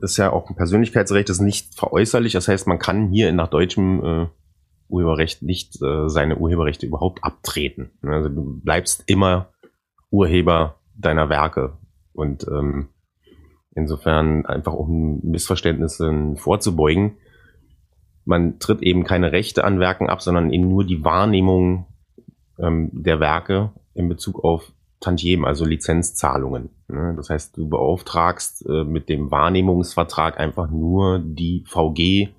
ist 0.01 0.17
ja 0.17 0.31
auch 0.31 0.49
ein 0.49 0.55
Persönlichkeitsrecht, 0.55 1.29
ist 1.29 1.39
nicht 1.39 1.75
veräußerlich. 1.75 2.33
Das 2.33 2.47
heißt, 2.47 2.65
man 2.65 2.79
kann 2.79 3.11
hier 3.11 3.31
nach 3.31 3.47
deutschem 3.47 4.03
äh, 4.03 4.27
Urheberrecht 4.87 5.43
nicht 5.43 5.79
äh, 5.83 6.09
seine 6.09 6.37
Urheberrechte 6.37 6.87
überhaupt 6.87 7.23
abtreten. 7.23 7.91
Also 8.01 8.29
du 8.29 8.59
bleibst 8.59 9.03
immer 9.05 9.49
Urheber 10.09 10.78
deiner 10.99 11.29
Werke. 11.29 11.77
Und 12.13 12.45
ähm, 12.47 12.89
insofern 13.75 14.45
einfach 14.45 14.73
um 14.73 15.21
Missverständnissen 15.23 16.37
vorzubeugen, 16.37 17.17
man 18.25 18.59
tritt 18.59 18.81
eben 18.83 19.03
keine 19.03 19.31
Rechte 19.31 19.63
an 19.63 19.79
Werken 19.79 20.09
ab, 20.09 20.21
sondern 20.21 20.51
eben 20.51 20.67
nur 20.67 20.85
die 20.85 21.03
Wahrnehmung 21.03 21.87
ähm, 22.59 22.89
der 22.93 23.19
Werke 23.19 23.71
in 23.93 24.07
Bezug 24.07 24.43
auf 24.43 24.71
Tantiemen, 24.99 25.45
also 25.45 25.65
Lizenzzahlungen. 25.65 26.69
Ne? 26.89 27.13
Das 27.15 27.29
heißt, 27.29 27.57
du 27.57 27.69
beauftragst 27.69 28.65
äh, 28.67 28.83
mit 28.83 29.07
dem 29.09 29.31
Wahrnehmungsvertrag 29.31 30.39
einfach 30.39 30.69
nur 30.69 31.19
die 31.19 31.63
VG, 31.65 32.35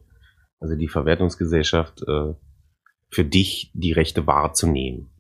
also 0.60 0.76
die 0.76 0.88
Verwertungsgesellschaft, 0.88 2.02
äh, 2.06 2.34
für 3.10 3.24
dich 3.24 3.72
die 3.74 3.92
Rechte 3.92 4.26
wahrzunehmen. 4.26 5.10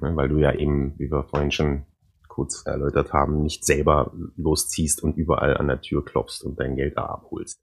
Ne? 0.00 0.14
Weil 0.14 0.28
du 0.28 0.38
ja 0.38 0.52
eben, 0.52 0.94
wie 0.98 1.10
wir 1.10 1.24
vorhin 1.24 1.50
schon 1.50 1.86
kurz 2.30 2.64
erläutert 2.64 3.12
haben, 3.12 3.42
nicht 3.42 3.66
selber 3.66 4.12
losziehst 4.36 5.02
und 5.02 5.16
überall 5.16 5.56
an 5.56 5.66
der 5.68 5.80
Tür 5.82 6.04
klopfst 6.04 6.42
und 6.42 6.58
dein 6.58 6.76
Geld 6.76 6.96
da 6.96 7.06
abholst. 7.06 7.60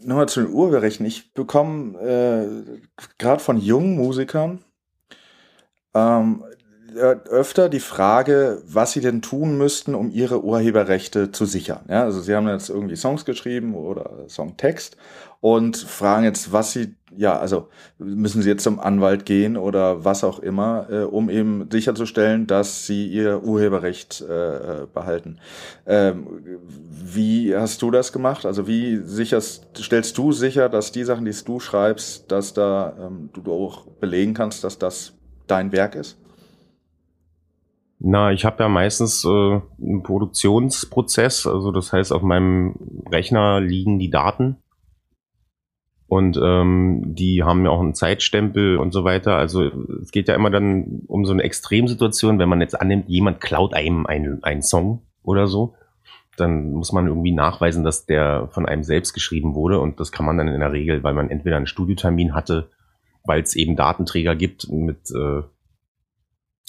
Nochmal 0.00 0.28
zu 0.28 0.42
den 0.42 0.52
Urheberrechten. 0.52 1.06
Ich 1.06 1.32
bekomme 1.32 1.98
äh, 1.98 2.80
gerade 3.16 3.40
von 3.40 3.56
jungen 3.56 3.96
Musikern 3.96 4.62
ähm, 5.94 6.44
äh, 6.50 6.63
öfter 6.96 7.68
die 7.68 7.80
Frage, 7.80 8.62
was 8.66 8.92
sie 8.92 9.00
denn 9.00 9.22
tun 9.22 9.56
müssten, 9.58 9.94
um 9.94 10.10
ihre 10.10 10.44
Urheberrechte 10.44 11.32
zu 11.32 11.44
sichern. 11.44 11.80
Ja, 11.88 12.02
also 12.04 12.20
sie 12.20 12.34
haben 12.34 12.48
jetzt 12.48 12.70
irgendwie 12.70 12.96
Songs 12.96 13.24
geschrieben 13.24 13.74
oder 13.74 14.10
Songtext 14.28 14.96
und 15.44 15.76
fragen 15.76 16.24
jetzt, 16.24 16.52
was 16.52 16.72
sie, 16.72 16.94
ja, 17.14 17.38
also 17.38 17.68
müssen 17.98 18.40
sie 18.40 18.48
jetzt 18.48 18.62
zum 18.62 18.80
Anwalt 18.80 19.26
gehen 19.26 19.58
oder 19.58 20.02
was 20.02 20.24
auch 20.24 20.38
immer, 20.38 20.86
äh, 20.90 21.02
um 21.02 21.28
eben 21.28 21.68
sicherzustellen, 21.70 22.46
dass 22.46 22.86
sie 22.86 23.06
ihr 23.08 23.42
Urheberrecht 23.44 24.22
äh, 24.22 24.86
behalten. 24.94 25.38
Ähm, 25.86 26.26
wie 26.88 27.54
hast 27.54 27.82
du 27.82 27.90
das 27.90 28.10
gemacht? 28.10 28.46
Also 28.46 28.66
wie 28.66 29.02
sicherst, 29.04 29.66
stellst 29.76 30.16
du 30.16 30.32
sicher, 30.32 30.70
dass 30.70 30.92
die 30.92 31.04
Sachen, 31.04 31.26
die 31.26 31.34
du 31.44 31.60
schreibst, 31.60 32.32
dass 32.32 32.54
da 32.54 32.94
ähm, 32.98 33.28
du 33.34 33.52
auch 33.52 33.86
belegen 34.00 34.32
kannst, 34.32 34.64
dass 34.64 34.78
das 34.78 35.12
dein 35.46 35.72
Werk 35.72 35.94
ist? 35.94 36.16
Na, 38.06 38.32
ich 38.32 38.44
habe 38.44 38.62
ja 38.62 38.68
meistens 38.68 39.24
äh, 39.24 39.28
einen 39.28 40.02
Produktionsprozess, 40.02 41.46
also 41.46 41.72
das 41.72 41.90
heißt, 41.90 42.12
auf 42.12 42.20
meinem 42.20 42.74
Rechner 43.10 43.62
liegen 43.62 43.98
die 43.98 44.10
Daten 44.10 44.58
und 46.06 46.38
ähm, 46.40 47.14
die 47.14 47.44
haben 47.44 47.64
ja 47.64 47.70
auch 47.70 47.80
einen 47.80 47.94
Zeitstempel 47.94 48.76
und 48.76 48.92
so 48.92 49.04
weiter. 49.04 49.36
Also 49.36 49.70
es 50.02 50.10
geht 50.10 50.28
ja 50.28 50.34
immer 50.34 50.50
dann 50.50 51.00
um 51.06 51.24
so 51.24 51.32
eine 51.32 51.44
Extremsituation, 51.44 52.38
wenn 52.38 52.50
man 52.50 52.60
jetzt 52.60 52.78
annimmt, 52.78 53.08
jemand 53.08 53.40
klaut 53.40 53.72
einem 53.72 54.04
einen, 54.04 54.44
einen 54.44 54.60
Song 54.60 55.00
oder 55.22 55.46
so, 55.46 55.74
dann 56.36 56.72
muss 56.72 56.92
man 56.92 57.06
irgendwie 57.06 57.32
nachweisen, 57.32 57.84
dass 57.84 58.04
der 58.04 58.48
von 58.52 58.66
einem 58.66 58.84
selbst 58.84 59.14
geschrieben 59.14 59.54
wurde. 59.54 59.80
Und 59.80 59.98
das 59.98 60.12
kann 60.12 60.26
man 60.26 60.36
dann 60.36 60.48
in 60.48 60.60
der 60.60 60.72
Regel, 60.72 61.02
weil 61.04 61.14
man 61.14 61.30
entweder 61.30 61.56
einen 61.56 61.66
Studiotermin 61.66 62.34
hatte, 62.34 62.68
weil 63.24 63.40
es 63.40 63.56
eben 63.56 63.76
Datenträger 63.76 64.36
gibt 64.36 64.68
mit, 64.68 65.10
äh, 65.10 65.40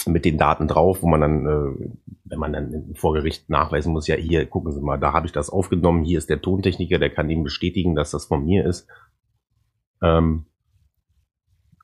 mit 0.07 0.25
den 0.25 0.37
Daten 0.37 0.67
drauf, 0.67 1.01
wo 1.01 1.07
man 1.07 1.21
dann, 1.21 1.45
äh, 1.45 1.89
wenn 2.25 2.39
man 2.39 2.53
dann 2.53 2.93
vor 2.95 3.13
Gericht 3.13 3.49
nachweisen 3.49 3.93
muss, 3.93 4.07
ja, 4.07 4.15
hier, 4.15 4.45
gucken 4.45 4.71
Sie 4.71 4.81
mal, 4.81 4.97
da 4.97 5.13
habe 5.13 5.27
ich 5.27 5.31
das 5.31 5.49
aufgenommen, 5.49 6.03
hier 6.03 6.17
ist 6.17 6.29
der 6.29 6.41
Tontechniker, 6.41 6.99
der 6.99 7.09
kann 7.09 7.29
Ihnen 7.29 7.43
bestätigen, 7.43 7.95
dass 7.95 8.11
das 8.11 8.25
von 8.25 8.45
mir 8.45 8.65
ist. 8.65 8.87
Ähm, 10.01 10.45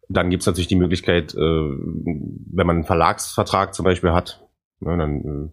dann 0.09 0.29
gibt 0.29 0.41
es 0.41 0.47
natürlich 0.47 0.67
die 0.67 0.75
Möglichkeit, 0.75 1.33
äh, 1.33 1.37
wenn 1.37 2.67
man 2.67 2.77
einen 2.77 2.85
Verlagsvertrag 2.85 3.73
zum 3.73 3.85
Beispiel 3.85 4.11
hat, 4.11 4.45
ne, 4.79 4.97
dann 4.97 5.25
äh, 5.25 5.49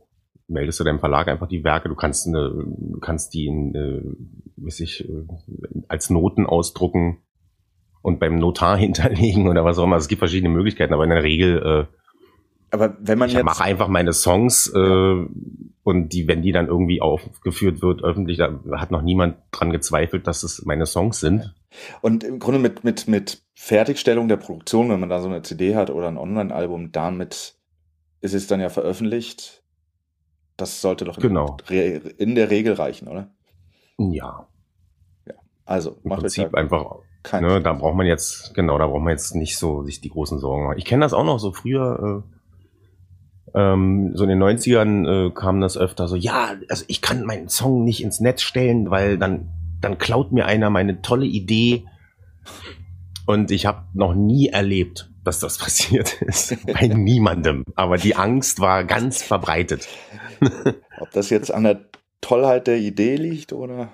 meldest 0.48 0.80
du 0.80 0.84
deinem 0.84 0.98
Verlag 0.98 1.28
einfach 1.28 1.46
die 1.46 1.62
Werke. 1.62 1.88
Du 1.88 1.94
kannst, 1.94 2.26
eine, 2.26 2.66
kannst 3.00 3.34
die 3.34 3.46
in, 3.46 3.74
äh, 3.74 4.02
weiß 4.56 4.80
ich, 4.80 5.08
äh, 5.08 5.24
als 5.88 6.10
Noten 6.10 6.46
ausdrucken 6.46 7.18
und 8.02 8.18
beim 8.18 8.36
Notar 8.36 8.76
hinterlegen 8.78 9.48
oder 9.48 9.64
was 9.64 9.78
auch 9.78 9.84
immer. 9.84 9.94
Also 9.94 10.04
es 10.04 10.08
gibt 10.08 10.20
verschiedene 10.20 10.52
Möglichkeiten, 10.52 10.94
aber 10.94 11.04
in 11.04 11.10
der 11.10 11.22
Regel 11.22 11.62
äh, 11.62 11.94
aber 12.70 12.96
wenn 13.00 13.18
man 13.18 13.28
ich 13.28 13.42
mache 13.42 13.64
einfach 13.64 13.88
meine 13.88 14.12
Songs 14.12 14.70
äh, 14.74 15.26
und 15.82 16.08
die, 16.12 16.28
wenn 16.28 16.42
die 16.42 16.52
dann 16.52 16.66
irgendwie 16.66 17.00
aufgeführt 17.00 17.80
wird 17.80 18.04
öffentlich, 18.04 18.38
da 18.38 18.60
hat 18.72 18.90
noch 18.90 19.02
niemand 19.02 19.36
dran 19.52 19.70
gezweifelt, 19.70 20.26
dass 20.26 20.42
es 20.42 20.64
meine 20.64 20.86
Songs 20.86 21.20
sind. 21.20 21.54
Und 22.02 22.24
im 22.24 22.38
Grunde 22.38 22.58
mit 22.58 22.84
mit 22.84 23.08
mit 23.08 23.42
Fertigstellung 23.54 24.28
der 24.28 24.36
Produktion, 24.36 24.90
wenn 24.90 25.00
man 25.00 25.08
da 25.08 25.20
so 25.20 25.28
eine 25.28 25.42
CD 25.42 25.76
hat 25.76 25.90
oder 25.90 26.08
ein 26.08 26.18
Online-Album, 26.18 26.92
damit 26.92 27.56
ist 28.20 28.34
es 28.34 28.46
dann 28.46 28.60
ja 28.60 28.68
veröffentlicht. 28.68 29.62
Das 30.56 30.80
sollte 30.80 31.04
doch 31.04 31.18
genau. 31.18 31.56
in 31.68 32.34
der 32.34 32.50
Regel 32.50 32.74
reichen, 32.74 33.08
oder? 33.08 33.30
Ja. 33.98 34.48
Ja. 35.26 35.34
Also 35.64 35.96
Im 36.02 36.10
Prinzip 36.10 36.54
einfach. 36.54 36.96
Ne, 37.32 37.60
da 37.60 37.72
braucht 37.74 37.94
man 37.94 38.06
jetzt 38.06 38.54
genau, 38.54 38.78
da 38.78 38.86
braucht 38.86 39.02
man 39.02 39.10
jetzt 39.10 39.34
nicht 39.34 39.58
so 39.58 39.82
sich 39.82 40.00
die 40.00 40.08
großen 40.08 40.38
Sorgen 40.38 40.64
machen. 40.64 40.78
Ich 40.78 40.84
kenne 40.84 41.04
das 41.04 41.12
auch 41.12 41.24
noch 41.24 41.38
so 41.38 41.52
früher. 41.52 42.24
Äh, 42.24 42.37
ähm, 43.58 44.12
so 44.14 44.22
in 44.22 44.30
den 44.30 44.42
90ern 44.42 45.26
äh, 45.26 45.30
kam 45.32 45.60
das 45.60 45.76
öfter 45.76 46.06
so, 46.06 46.14
ja, 46.14 46.54
also 46.68 46.84
ich 46.86 47.02
kann 47.02 47.24
meinen 47.24 47.48
Song 47.48 47.82
nicht 47.82 48.02
ins 48.02 48.20
Netz 48.20 48.42
stellen, 48.42 48.90
weil 48.90 49.18
dann, 49.18 49.48
dann 49.80 49.98
klaut 49.98 50.30
mir 50.30 50.46
einer 50.46 50.70
meine 50.70 51.02
tolle 51.02 51.26
Idee. 51.26 51.84
Und 53.26 53.50
ich 53.50 53.66
habe 53.66 53.84
noch 53.94 54.14
nie 54.14 54.48
erlebt, 54.48 55.10
dass 55.24 55.40
das 55.40 55.58
passiert 55.64 56.22
ist. 56.22 56.56
Bei 56.72 56.86
niemandem. 56.86 57.64
Aber 57.74 57.96
die 57.96 58.14
Angst 58.14 58.60
war 58.60 58.84
ganz 58.84 59.22
verbreitet. 59.22 59.88
Ob 61.00 61.10
das 61.10 61.30
jetzt 61.30 61.52
an 61.52 61.64
der 61.64 61.80
Tollheit 62.20 62.68
der 62.68 62.78
Idee 62.78 63.16
liegt 63.16 63.52
oder? 63.52 63.88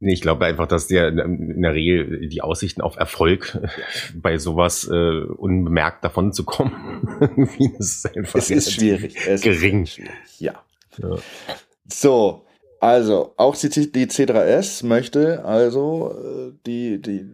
Ich 0.00 0.20
glaube 0.20 0.46
einfach, 0.46 0.68
dass 0.68 0.86
der 0.86 1.08
in 1.08 1.62
der 1.62 1.74
Regel 1.74 2.28
die 2.28 2.40
Aussichten 2.40 2.82
auf 2.82 2.96
Erfolg 2.96 3.58
bei 4.14 4.38
sowas 4.38 4.88
äh, 4.88 5.22
unbemerkt 5.22 6.04
davon 6.04 6.32
zu 6.32 6.44
kommen, 6.44 7.48
ist 7.78 8.08
es 8.34 8.50
ist 8.50 8.72
schwierig. 8.72 9.16
Es 9.26 9.40
gering. 9.40 9.82
Ist 9.82 9.94
schwierig. 9.94 10.12
Ja. 10.38 10.62
ja. 10.98 11.16
So, 11.90 12.44
also 12.80 13.34
auch 13.36 13.56
die, 13.56 13.90
die 13.90 14.06
C3S 14.06 14.86
möchte 14.86 15.44
also 15.44 16.12
äh, 16.12 16.52
die, 16.64 17.02
die, 17.02 17.28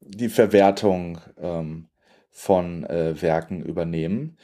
die 0.00 0.28
Verwertung 0.28 1.18
ähm, 1.40 1.88
von 2.30 2.84
äh, 2.84 3.20
Werken 3.20 3.62
übernehmen. 3.62 4.36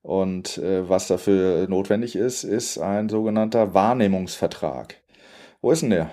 Und 0.00 0.58
äh, 0.58 0.88
was 0.88 1.08
dafür 1.08 1.68
notwendig 1.68 2.16
ist, 2.16 2.42
ist 2.42 2.78
ein 2.78 3.08
sogenannter 3.08 3.74
Wahrnehmungsvertrag. 3.74 4.96
Wo 5.60 5.70
ist 5.70 5.82
denn 5.82 5.90
der? 5.90 6.10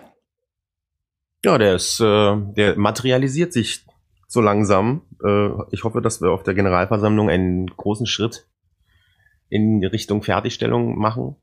Ja, 1.44 1.58
der 1.58 1.76
ist, 1.76 2.00
äh, 2.00 2.36
der 2.56 2.78
materialisiert 2.78 3.54
sich 3.54 3.86
so 4.28 4.42
langsam. 4.42 5.04
Äh, 5.24 5.50
ich 5.72 5.84
hoffe, 5.84 6.02
dass 6.02 6.22
wir 6.22 6.32
auf 6.32 6.44
der 6.44 6.54
Generalversammlung 6.54 7.30
einen 7.30 7.68
großen 7.68 8.06
Schritt 8.06 8.48
in 9.50 9.84
Richtung 9.84 10.22
Fertigstellung 10.22 10.98
machen. 10.98 11.36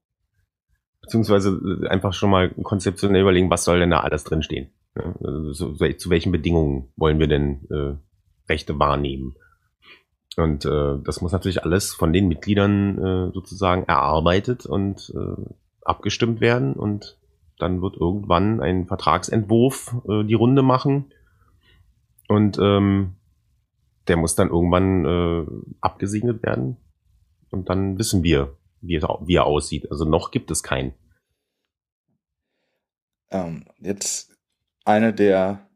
Beziehungsweise 1.03 1.61
äh, 1.83 1.89
einfach 1.89 2.13
schon 2.13 2.31
mal 2.31 2.51
konzeptionell 2.51 3.23
überlegen, 3.23 3.51
was 3.51 3.65
soll 3.65 3.81
denn 3.81 3.91
da 3.91 4.01
alles 4.01 4.25
drinstehen. 4.25 4.71
Ja, 4.97 5.15
also 5.23 5.53
so, 5.53 5.75
zu 5.75 6.11
welchen 6.11 6.33
Bedingungen 6.33 6.93
wollen 6.97 7.19
wir 7.19 7.29
denn 7.29 7.67
äh, 7.71 7.95
Rechte 8.51 8.79
wahrnehmen? 8.79 9.35
Und 10.37 10.67
äh, 10.67 10.99
das 11.03 11.23
muss 11.23 11.33
natürlich 11.33 11.65
alles 11.65 11.95
von 11.95 12.13
den 12.13 12.29
Mitgliedern 12.29 12.99
äh, 12.99 13.33
sozusagen 13.33 13.85
erarbeitet 13.85 14.67
und 14.67 15.13
äh, 15.17 15.43
abgestimmt 15.83 16.41
werden 16.41 16.75
und 16.75 17.19
dann 17.59 17.83
wird 17.83 17.97
irgendwann 17.97 18.61
ein 18.61 18.87
Vertragsentwurf 18.87 19.97
äh, 20.09 20.25
die 20.25 20.35
Runde 20.35 20.63
machen. 20.63 21.13
Und 22.29 22.59
ähm, 22.61 23.17
der 24.09 24.17
muss 24.17 24.35
dann 24.35 24.51
irgendwann 24.51 25.05
äh, 25.05 25.47
abgesegnet 25.81 26.43
werden. 26.43 26.77
Und 27.51 27.71
dann 27.71 27.99
wissen 27.99 28.23
wir, 28.23 28.57
wie, 28.81 29.01
wie 29.01 29.35
er 29.35 29.47
aussieht. 29.47 29.91
Also 29.91 30.05
noch 30.05 30.31
gibt 30.31 30.51
es 30.51 30.63
keinen. 30.63 30.95
Ähm, 33.31 33.65
jetzt 33.81 34.37
eine 34.85 35.13
der, 35.13 35.69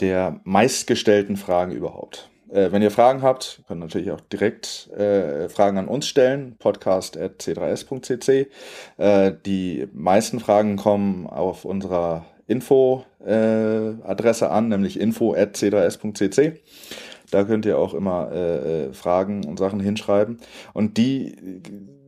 der 0.00 0.40
meistgestellten 0.44 1.36
Fragen 1.36 1.72
überhaupt. 1.72 2.30
Äh, 2.52 2.72
wenn 2.72 2.82
ihr 2.82 2.90
Fragen 2.90 3.22
habt, 3.22 3.62
könnt 3.66 3.80
ihr 3.80 3.86
natürlich 3.86 4.10
auch 4.10 4.20
direkt 4.20 4.88
äh, 4.90 5.48
Fragen 5.48 5.78
an 5.78 5.88
uns 5.88 6.06
stellen, 6.06 6.56
podcast.c3s.cc. 6.58 8.48
Äh, 8.96 9.32
die 9.46 9.88
meisten 9.92 10.40
Fragen 10.40 10.76
kommen 10.76 11.26
auf 11.26 11.64
unserer 11.64 12.26
Info-Adresse 12.46 14.44
äh, 14.46 14.48
an, 14.48 14.68
nämlich 14.68 14.98
info.c3s.cc. 14.98 16.60
Da 17.30 17.44
könnt 17.44 17.64
ihr 17.64 17.78
auch 17.78 17.94
immer 17.94 18.32
äh, 18.32 18.86
äh, 18.86 18.92
Fragen 18.92 19.44
und 19.44 19.58
Sachen 19.58 19.78
hinschreiben. 19.78 20.38
Und 20.72 20.96
die 20.96 21.62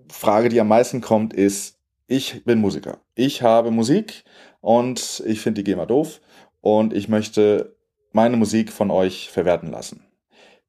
Frage, 0.09 0.49
die 0.49 0.61
am 0.61 0.69
meisten 0.69 1.01
kommt, 1.01 1.33
ist, 1.33 1.79
ich 2.09 2.45
bin 2.45 2.59
Musiker. 2.59 2.99
Ich 3.15 3.43
habe 3.43 3.71
Musik 3.71 4.25
und 4.61 5.23
ich 5.25 5.41
finde 5.41 5.63
die 5.63 5.71
GEMA 5.71 5.87
doof 5.87 6.21
und 6.61 6.93
ich 6.93 7.09
möchte 7.09 7.77
meine 8.11 8.37
Musik 8.37 8.73
von 8.73 8.91
euch 8.91 9.31
verwerten 9.31 9.71
lassen 9.71 10.05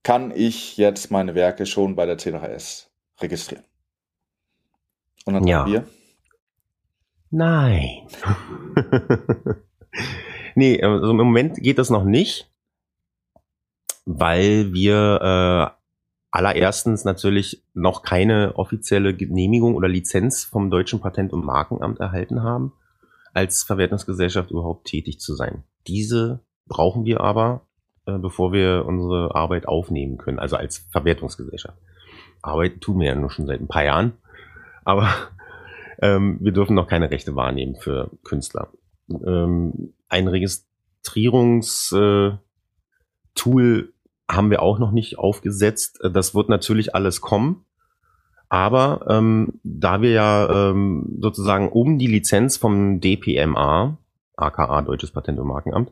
kann 0.04 0.32
ich 0.36 0.78
jetzt 0.78 1.12
meine 1.12 1.34
Werke 1.34 1.66
schon 1.66 1.96
bei 1.96 2.06
der 2.06 2.18
C3S 2.18 2.88
registrieren. 3.20 3.64
Und 5.26 5.36
dann 5.36 5.48
ja. 5.48 5.66
wir. 5.66 5.88
Nein. 7.32 8.08
nee, 10.56 10.82
also 10.84 11.10
im 11.10 11.18
Moment 11.18 11.58
geht 11.58 11.80
das 11.80 11.90
noch 11.90 12.04
nicht, 12.04 12.52
weil 14.06 14.74
wir 14.74 15.74
äh, 15.74 15.84
allererstens 16.32 17.06
natürlich 17.06 17.64
noch 17.74 18.04
keine 18.04 18.56
offizielle 18.56 19.16
Genehmigung 19.16 19.76
oder 19.76 19.88
Lizenz 19.88 20.44
vom 20.44 20.70
Deutschen 20.70 21.00
Patent- 21.00 21.32
und 21.32 21.46
Markenamt 21.46 22.00
erhalten 22.00 22.44
haben, 22.44 22.74
als 23.34 23.64
Verwertungsgesellschaft 23.64 24.52
überhaupt 24.52 24.86
tätig 24.86 25.20
zu 25.20 25.36
sein. 25.36 25.64
Diese 25.88 26.44
brauchen 26.68 27.06
wir 27.06 27.22
aber, 27.22 27.68
äh, 28.06 28.18
bevor 28.18 28.52
wir 28.52 28.86
unsere 28.86 29.36
Arbeit 29.36 29.68
aufnehmen 29.68 30.18
können, 30.18 30.40
also 30.40 30.56
als 30.56 30.80
Verwertungsgesellschaft. 30.92 31.78
Arbeiten 32.42 32.80
tun 32.80 33.00
wir 33.00 33.08
ja 33.08 33.16
nur 33.16 33.30
schon 33.30 33.48
seit 33.48 33.62
ein 33.62 33.68
paar 33.68 33.86
Jahren, 33.86 34.14
aber 34.84 35.10
ähm, 36.02 36.38
wir 36.42 36.52
dürfen 36.52 36.76
noch 36.76 36.88
keine 36.88 37.12
Rechte 37.12 37.36
wahrnehmen 37.36 37.76
für 37.76 38.10
Künstler. 38.24 38.70
Ähm, 39.10 39.94
ein 40.10 40.28
Registrierungstool 40.28 42.40
äh, 43.42 43.84
haben 44.30 44.50
wir 44.50 44.62
auch 44.62 44.80
noch 44.80 44.92
nicht 44.92 45.18
aufgesetzt. 45.18 46.00
Das 46.12 46.36
wird 46.36 46.50
natürlich 46.50 46.96
alles 46.96 47.22
kommen. 47.22 47.66
Aber 48.50 49.06
ähm, 49.10 49.60
da 49.64 50.02
wir 50.02 50.12
ja 50.12 50.70
ähm, 50.70 51.18
sozusagen 51.20 51.72
um 51.72 51.98
die 51.98 52.08
Lizenz 52.08 52.58
vom 52.58 53.00
DPMA, 53.00 53.98
aka 54.36 54.82
Deutsches 54.84 55.12
Patent- 55.12 55.40
und 55.40 55.48
Markenamt, 55.48 55.92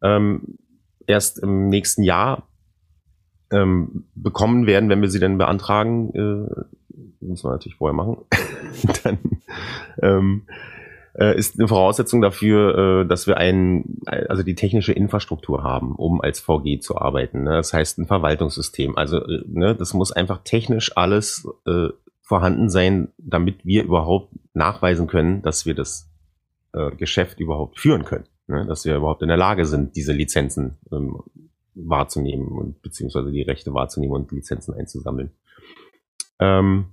ähm, 0.00 0.58
erst 1.06 1.38
im 1.42 1.68
nächsten 1.68 2.02
Jahr 2.02 2.48
ähm, 3.50 4.04
bekommen 4.14 4.66
werden, 4.66 4.88
wenn 4.88 5.02
wir 5.02 5.10
sie 5.10 5.20
dann 5.20 5.38
beantragen, 5.38 6.12
äh, 6.14 7.24
muss 7.24 7.44
man 7.44 7.52
natürlich 7.54 7.76
vorher 7.76 7.94
machen, 7.94 8.18
dann 9.04 9.18
ähm, 10.02 10.42
äh, 11.18 11.36
ist 11.36 11.58
eine 11.58 11.68
Voraussetzung 11.68 12.20
dafür, 12.22 13.02
äh, 13.02 13.06
dass 13.06 13.26
wir 13.26 13.36
ein, 13.36 13.98
also 14.06 14.42
die 14.42 14.54
technische 14.54 14.92
Infrastruktur 14.92 15.62
haben, 15.62 15.94
um 15.94 16.20
als 16.20 16.40
VG 16.40 16.80
zu 16.80 16.96
arbeiten. 16.96 17.44
Ne? 17.44 17.50
Das 17.50 17.72
heißt 17.72 17.98
ein 17.98 18.06
Verwaltungssystem. 18.06 18.96
Also 18.96 19.18
äh, 19.18 19.42
ne, 19.46 19.74
das 19.74 19.94
muss 19.94 20.12
einfach 20.12 20.40
technisch 20.42 20.96
alles 20.96 21.46
äh, 21.66 21.88
vorhanden 22.22 22.70
sein, 22.70 23.08
damit 23.18 23.66
wir 23.66 23.84
überhaupt 23.84 24.32
nachweisen 24.54 25.06
können, 25.06 25.42
dass 25.42 25.66
wir 25.66 25.74
das 25.74 26.10
äh, 26.72 26.90
Geschäft 26.92 27.40
überhaupt 27.40 27.78
führen 27.78 28.04
können. 28.04 28.24
Ne? 28.52 28.66
Dass 28.66 28.84
wir 28.84 28.96
überhaupt 28.96 29.22
in 29.22 29.28
der 29.28 29.36
Lage 29.36 29.64
sind, 29.64 29.96
diese 29.96 30.12
Lizenzen 30.12 30.78
ähm, 30.92 31.22
wahrzunehmen 31.74 32.48
und 32.48 32.82
beziehungsweise 32.82 33.32
die 33.32 33.42
Rechte 33.42 33.72
wahrzunehmen 33.74 34.14
und 34.14 34.30
Lizenzen 34.32 34.74
einzusammeln. 34.74 35.32
Ähm, 36.38 36.92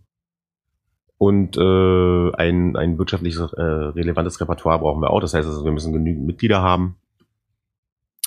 und 1.18 1.58
äh, 1.58 2.32
ein, 2.32 2.78
ein 2.78 2.98
wirtschaftliches 2.98 3.52
äh, 3.52 3.62
relevantes 3.62 4.40
Repertoire 4.40 4.80
brauchen 4.80 5.02
wir 5.02 5.10
auch. 5.10 5.20
Das 5.20 5.34
heißt, 5.34 5.48
also, 5.48 5.66
wir 5.66 5.74
müssen 5.74 5.92
genügend 5.92 6.26
Mitglieder 6.26 6.62
haben, 6.62 6.96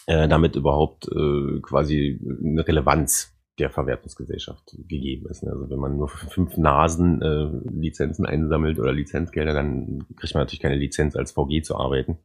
äh, 0.06 0.28
damit 0.28 0.56
überhaupt 0.56 1.08
äh, 1.08 1.60
quasi 1.62 2.20
eine 2.44 2.68
Relevanz 2.68 3.32
der 3.58 3.70
Verwertungsgesellschaft 3.70 4.76
gegeben 4.88 5.26
ist. 5.28 5.44
Also 5.44 5.70
wenn 5.70 5.78
man 5.78 5.96
nur 5.96 6.08
fünf 6.08 6.56
Nasen 6.56 7.22
äh, 7.22 7.48
Lizenzen 7.70 8.26
einsammelt 8.26 8.78
oder 8.78 8.92
Lizenzgelder, 8.92 9.52
dann 9.52 10.04
kriegt 10.16 10.34
man 10.34 10.42
natürlich 10.42 10.60
keine 10.60 10.76
Lizenz 10.76 11.16
als 11.16 11.32
VG 11.32 11.62
zu 11.62 11.76
arbeiten. 11.76 12.18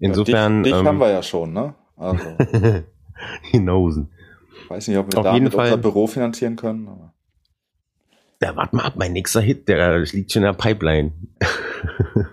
Insofern. 0.00 0.58
Ja, 0.58 0.62
dich, 0.62 0.72
dich 0.72 0.80
ähm, 0.80 0.86
haben 0.86 0.98
wir 0.98 1.10
ja 1.10 1.22
schon, 1.22 1.52
ne? 1.52 1.74
Also, 1.96 2.24
Hinosen. 3.42 4.10
weiß 4.68 4.88
nicht, 4.88 4.98
ob 4.98 5.12
wir 5.12 5.18
Auf 5.18 5.24
damit 5.24 5.42
jeden 5.42 5.52
Fall. 5.52 5.66
unser 5.66 5.78
Büro 5.78 6.06
finanzieren 6.06 6.56
können. 6.56 6.88
Aber 6.88 7.14
Ja, 8.42 8.54
warte 8.54 8.76
mal 8.76 8.84
ab, 8.84 8.94
mein 8.96 9.12
nächster 9.12 9.40
Hit, 9.40 9.68
der 9.68 9.98
liegt 10.00 10.32
schon 10.32 10.42
in 10.42 10.46
der 10.46 10.52
Pipeline. 10.52 11.12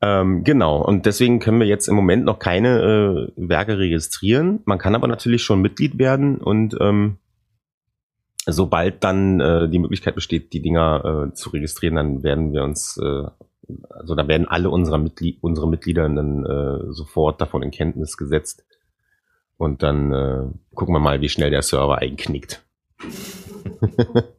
ähm, 0.00 0.44
genau, 0.44 0.82
und 0.82 1.06
deswegen 1.06 1.40
können 1.40 1.58
wir 1.58 1.66
jetzt 1.66 1.88
im 1.88 1.96
Moment 1.96 2.24
noch 2.24 2.38
keine 2.38 3.32
äh, 3.36 3.48
Werke 3.48 3.78
registrieren. 3.78 4.60
Man 4.64 4.78
kann 4.78 4.94
aber 4.94 5.08
natürlich 5.08 5.42
schon 5.42 5.60
Mitglied 5.60 5.98
werden 5.98 6.38
und 6.38 6.76
ähm, 6.80 7.18
sobald 8.46 9.02
dann 9.02 9.40
äh, 9.40 9.68
die 9.68 9.78
Möglichkeit 9.78 10.14
besteht, 10.14 10.52
die 10.52 10.62
Dinger 10.62 11.28
äh, 11.30 11.34
zu 11.34 11.50
registrieren, 11.50 11.96
dann 11.96 12.22
werden 12.22 12.52
wir 12.52 12.62
uns, 12.62 12.96
äh, 12.98 13.24
also 13.90 14.14
da 14.14 14.28
werden 14.28 14.48
alle 14.48 14.70
unsere, 14.70 14.98
Mitglied, 14.98 15.38
unsere 15.42 15.68
Mitglieder 15.68 16.08
dann 16.08 16.44
äh, 16.44 16.92
sofort 16.92 17.40
davon 17.40 17.62
in 17.62 17.70
Kenntnis 17.70 18.16
gesetzt. 18.16 18.64
Und 19.56 19.82
dann 19.82 20.12
äh, 20.12 20.46
gucken 20.74 20.94
wir 20.94 21.00
mal, 21.00 21.20
wie 21.20 21.28
schnell 21.28 21.50
der 21.50 21.62
Server 21.62 21.98
einknickt. 21.98 22.64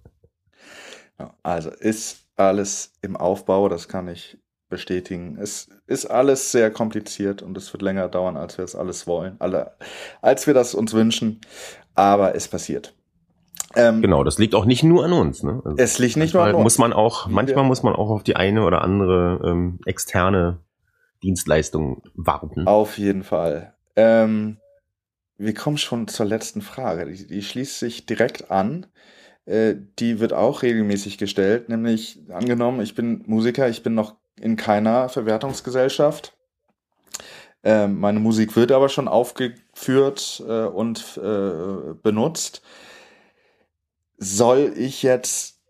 Also 1.42 1.72
ist 1.72 2.26
alles 2.36 2.94
im 3.02 3.18
Aufbau, 3.18 3.70
das 3.70 3.88
kann 3.88 4.08
ich 4.08 4.38
bestätigen. 4.70 5.38
Es 5.40 5.70
ist 5.88 6.06
alles 6.06 6.52
sehr 6.52 6.72
kompliziert 6.72 7.42
und 7.42 7.58
es 7.58 7.72
wird 7.74 7.82
länger 7.82 8.10
dauern, 8.10 8.38
als 8.38 8.58
wir 8.58 8.66
es 8.66 8.76
alles 8.76 9.08
wollen, 9.08 9.38
alle, 9.40 9.76
als 10.22 10.46
wir 10.46 10.54
das 10.54 10.76
uns 10.76 10.94
wünschen. 10.94 11.42
Aber 11.96 12.36
es 12.36 12.48
passiert. 12.48 12.94
Ähm, 13.76 14.02
Genau, 14.02 14.24
das 14.24 14.38
liegt 14.38 14.56
auch 14.56 14.66
nicht 14.66 14.84
nur 14.84 15.04
an 15.06 15.14
uns. 15.14 15.44
Ne? 15.44 15.62
Also 15.64 15.78
Es 15.78 16.00
liegt 16.00 16.18
nicht 16.18 16.34
nur 16.34 16.44
an 16.44 16.48
manchmal 16.50 16.56
uns. 16.56 16.64
muss 16.64 16.78
man 16.80 16.94
auch, 16.94 17.28
manchmal 17.28 17.64
muss 17.66 17.84
man 17.84 17.96
auch 17.96 18.10
auf 18.10 18.24
die 18.24 18.36
eine 18.36 18.64
oder 18.64 18.82
andere 18.82 19.42
ähm, 19.46 19.80
externe 19.86 20.60
Dienstleistung 21.24 22.04
warten. 22.16 22.68
Auf 22.68 22.98
jeden 22.98 23.24
Fall. 23.24 23.74
Ähm, 23.96 24.58
wir 25.38 25.54
kommen 25.54 25.78
schon 25.78 26.08
zur 26.08 26.26
letzten 26.26 26.62
Frage. 26.62 27.06
Die, 27.12 27.28
die 27.28 27.42
schließt 27.42 27.80
sich 27.80 28.06
direkt 28.06 28.52
an. 28.52 28.86
Äh, 29.46 29.76
die 30.00 30.20
wird 30.20 30.34
auch 30.34 30.62
regelmäßig 30.62 31.18
gestellt, 31.18 31.70
nämlich 31.70 32.20
angenommen, 32.30 32.82
ich 32.82 32.96
bin 32.96 33.24
Musiker, 33.28 33.70
ich 33.70 33.82
bin 33.82 33.94
noch 33.94 34.16
in 34.40 34.56
keiner 34.58 35.10
Verwertungsgesellschaft. 35.10 36.34
Ähm, 37.64 38.00
meine 38.00 38.20
Musik 38.20 38.56
wird 38.56 38.72
aber 38.72 38.90
schon 38.90 39.08
aufgeführt 39.08 40.44
äh, 40.48 40.66
und 40.66 41.18
äh, 41.24 41.94
benutzt. 42.04 42.62
Soll 44.18 44.74
ich 44.76 45.04
jetzt 45.04 45.62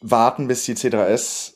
warten, 0.00 0.48
bis 0.48 0.64
die 0.64 0.74
C3S 0.74 1.54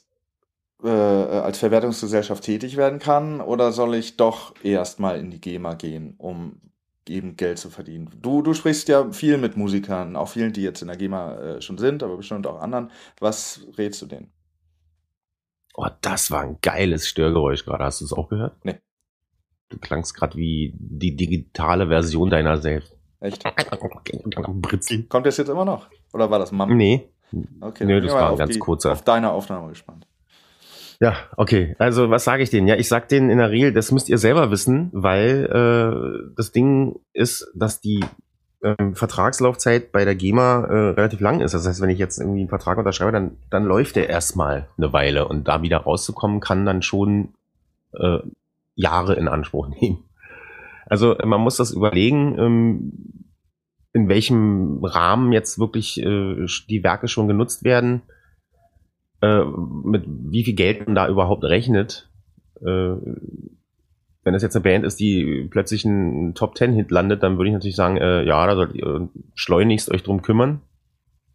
äh, 0.83 0.89
als 0.89 1.59
Verwertungsgesellschaft 1.59 2.45
tätig 2.45 2.77
werden 2.77 2.99
kann 2.99 3.41
oder 3.41 3.73
soll 3.73 3.95
ich 3.95 4.17
doch 4.17 4.55
erstmal 4.63 5.19
in 5.19 5.31
die 5.31 5.41
GEMA 5.41 5.75
gehen, 5.75 6.15
um 6.19 6.61
eben 7.09 7.37
Geld 7.37 7.59
zu 7.59 7.71
verdienen? 7.71 8.11
Du, 8.21 8.43
du 8.43 8.55
sprichst 8.55 8.89
ja 8.89 9.11
viel 9.13 9.39
mit 9.39 9.57
Musikern, 9.57 10.17
auch 10.17 10.29
vielen, 10.29 10.53
die 10.53 10.63
jetzt 10.63 10.83
in 10.83 10.89
der 10.89 10.97
GEMA 10.97 11.37
äh, 11.37 11.63
schon 11.63 11.79
sind, 11.79 12.03
aber 12.03 12.17
bestimmt 12.17 12.47
auch 12.47 12.61
anderen. 12.61 12.91
Was 13.19 13.67
rätst 13.77 14.01
du 14.03 14.07
denen? 14.07 14.33
Oh, 15.75 15.89
das 16.03 16.31
war 16.31 16.43
ein 16.43 16.59
geiles 16.63 17.07
Störgeräusch 17.07 17.65
gerade. 17.65 17.85
Hast 17.85 18.01
du 18.01 18.05
es 18.05 18.13
auch 18.13 18.29
gehört? 18.29 18.65
Nee. 18.65 18.81
Du 19.69 19.79
klangst 19.79 20.15
gerade 20.15 20.37
wie 20.37 20.75
die 20.77 21.15
digitale 21.15 21.89
Version 21.89 22.29
deiner 22.29 22.57
selbst. 22.57 22.97
Echt? 23.21 23.43
Britzel. 24.63 25.05
Kommt 25.05 25.27
das 25.27 25.37
jetzt 25.37 25.49
immer 25.49 25.65
noch? 25.65 25.89
Oder 26.13 26.31
war 26.31 26.39
das 26.39 26.53
Mam? 26.53 26.77
Nee. 26.77 27.09
Okay, 27.61 27.85
Nö, 27.85 27.95
dann 28.01 28.05
das 28.07 28.15
war 28.15 28.31
ein 28.31 28.37
ganz 28.37 28.55
die, 28.55 28.59
kurzer. 28.59 28.93
Auf 28.93 29.03
deine 29.03 29.31
Aufnahme 29.31 29.69
gespannt. 29.69 30.07
Ja, 31.01 31.15
okay. 31.37 31.75
Also 31.79 32.11
was 32.11 32.25
sage 32.25 32.43
ich 32.43 32.51
denen? 32.51 32.67
Ja, 32.67 32.77
ich 32.77 32.89
sag 32.89 33.09
denen 33.09 33.31
in 33.31 33.39
der 33.39 33.51
Regel, 33.51 33.73
das 33.73 33.93
müsst 33.93 34.09
ihr 34.09 34.19
selber 34.19 34.51
wissen, 34.51 34.91
weil 34.93 35.47
äh, 35.47 36.33
das 36.37 36.53
Ding 36.53 36.99
ist, 37.13 37.51
dass 37.55 37.81
die 37.81 38.05
ähm, 38.63 38.95
Vertragslaufzeit 38.95 39.93
bei 39.93 40.05
der 40.05 40.15
GEMA 40.15 40.65
äh, 40.65 40.75
relativ 40.91 41.21
lang 41.21 41.41
ist. 41.41 41.53
Das 41.53 41.67
heißt, 41.67 41.81
wenn 41.81 41.91
ich 41.91 41.99
jetzt 41.99 42.19
irgendwie 42.19 42.41
einen 42.41 42.49
Vertrag 42.49 42.77
unterschreibe, 42.77 43.13
dann, 43.13 43.39
dann 43.49 43.65
läuft 43.65 43.97
der 43.97 44.09
erstmal 44.09 44.69
eine 44.77 44.93
Weile 44.93 45.29
und 45.29 45.49
da 45.49 45.63
wieder 45.63 45.79
rauszukommen, 45.79 46.41
kann 46.41 46.67
dann 46.67 46.83
schon 46.83 47.35
äh, 47.93 48.19
Jahre 48.75 49.15
in 49.15 49.29
Anspruch 49.29 49.69
nehmen. 49.81 50.05
Also 50.91 51.17
man 51.25 51.41
muss 51.41 51.57
das 51.57 51.73
überlegen, 51.73 52.39
ähm, 52.39 52.93
in 53.95 54.09
welchem 54.09 54.85
Rahmen 54.85 55.33
jetzt 55.33 55.59
wirklich 55.59 55.99
äh, 56.03 56.47
die 56.69 56.85
Werke 56.85 57.09
schon 57.09 57.27
genutzt 57.27 57.65
werden 57.65 58.03
äh, 59.23 59.45
mit 59.45 60.05
wie 60.07 60.45
viel 60.45 60.55
Geld 60.55 60.87
man 60.87 60.95
da 60.95 61.09
überhaupt 61.09 61.45
rechnet. 61.45 62.11
Äh, 62.61 62.95
wenn 64.23 64.35
es 64.35 64.43
jetzt 64.43 64.55
eine 64.55 64.63
Band 64.63 64.85
ist, 64.85 65.01
die 65.01 65.49
plötzlich 65.51 65.85
einen 65.87 66.35
Top 66.35 66.55
Ten 66.55 66.75
Hit 66.75 66.91
landet, 66.91 67.23
dann 67.23 67.39
würde 67.39 67.49
ich 67.49 67.55
natürlich 67.55 67.77
sagen, 67.77 67.97
äh, 67.97 68.23
ja, 68.25 68.47
da 68.47 68.55
solltet 68.55 68.77
ihr 68.77 69.09
schleunigst 69.35 69.91
euch 69.91 70.03
drum 70.03 70.23
kümmern, 70.23 70.61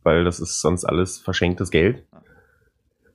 weil 0.04 0.24
das 0.24 0.40
ist 0.40 0.62
sonst 0.62 0.86
alles 0.86 1.18
verschenktes 1.18 1.72
Geld. 1.72 2.04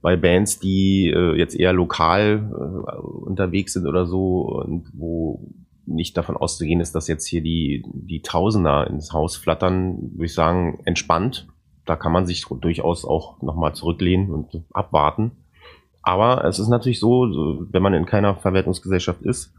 Bei 0.02 0.16
Bands, 0.16 0.58
die 0.58 1.12
äh, 1.14 1.36
jetzt 1.36 1.54
eher 1.54 1.72
lokal 1.72 2.50
äh, 2.50 2.96
unterwegs 2.98 3.74
sind 3.74 3.86
oder 3.86 4.06
so 4.06 4.48
und 4.48 4.90
wo 4.94 5.52
nicht 5.90 6.16
davon 6.16 6.36
auszugehen 6.36 6.80
ist, 6.80 6.94
dass 6.94 7.08
jetzt 7.08 7.26
hier 7.26 7.42
die, 7.42 7.84
die 7.92 8.22
Tausender 8.22 8.86
ins 8.86 9.12
Haus 9.12 9.36
flattern, 9.36 9.98
würde 10.12 10.26
ich 10.26 10.34
sagen, 10.34 10.80
entspannt. 10.84 11.48
Da 11.84 11.96
kann 11.96 12.12
man 12.12 12.26
sich 12.26 12.44
durchaus 12.44 13.04
auch 13.04 13.42
nochmal 13.42 13.74
zurücklehnen 13.74 14.30
und 14.30 14.64
abwarten. 14.72 15.32
Aber 16.02 16.44
es 16.44 16.58
ist 16.58 16.68
natürlich 16.68 17.00
so, 17.00 17.66
wenn 17.70 17.82
man 17.82 17.94
in 17.94 18.06
keiner 18.06 18.36
Verwertungsgesellschaft 18.36 19.22
ist, 19.22 19.52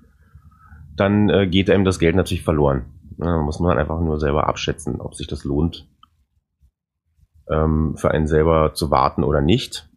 dann 0.96 1.30
äh, 1.30 1.48
geht 1.48 1.70
einem 1.70 1.86
das 1.86 2.00
Geld 2.00 2.16
natürlich 2.16 2.44
verloren. 2.44 2.86
Ja, 3.18 3.42
muss 3.42 3.60
man 3.60 3.78
einfach 3.78 4.00
nur 4.02 4.20
selber 4.20 4.48
abschätzen, 4.48 5.00
ob 5.00 5.16
sich 5.16 5.28
das 5.28 5.44
lohnt, 5.44 5.88
ähm, 7.50 7.96
für 7.98 8.12
einen 8.12 8.28
selber 8.28 8.74
zu 8.74 8.90
warten 8.90 9.24
oder 9.24 9.42
nicht. 9.42 9.90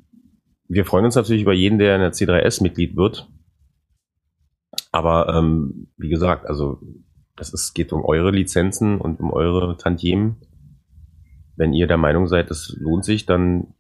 Wir 0.69 0.85
freuen 0.85 1.05
uns 1.05 1.15
natürlich 1.15 1.43
über 1.43 1.53
jeden, 1.53 1.79
der 1.79 1.95
in 1.95 2.01
der 2.01 2.13
C3S 2.13 2.63
Mitglied 2.63 2.97
wird. 2.97 3.29
Aber 4.95 5.29
ähm, 5.35 5.89
wie 5.97 6.09
gesagt, 6.09 6.47
also 6.47 6.81
es 7.37 7.53
ist, 7.53 7.75
geht 7.75 7.93
um 7.93 8.05
eure 8.05 8.31
Lizenzen 8.31 9.01
und 9.01 9.19
um 9.19 9.33
eure 9.33 9.77
Tantiemen. 9.77 10.37
Wenn 11.57 11.73
ihr 11.73 11.89
der 11.89 11.97
Meinung 11.97 12.29
seid, 12.29 12.49
es 12.53 12.77
lohnt 12.79 13.05
sich, 13.05 13.27
dann 13.27 13.75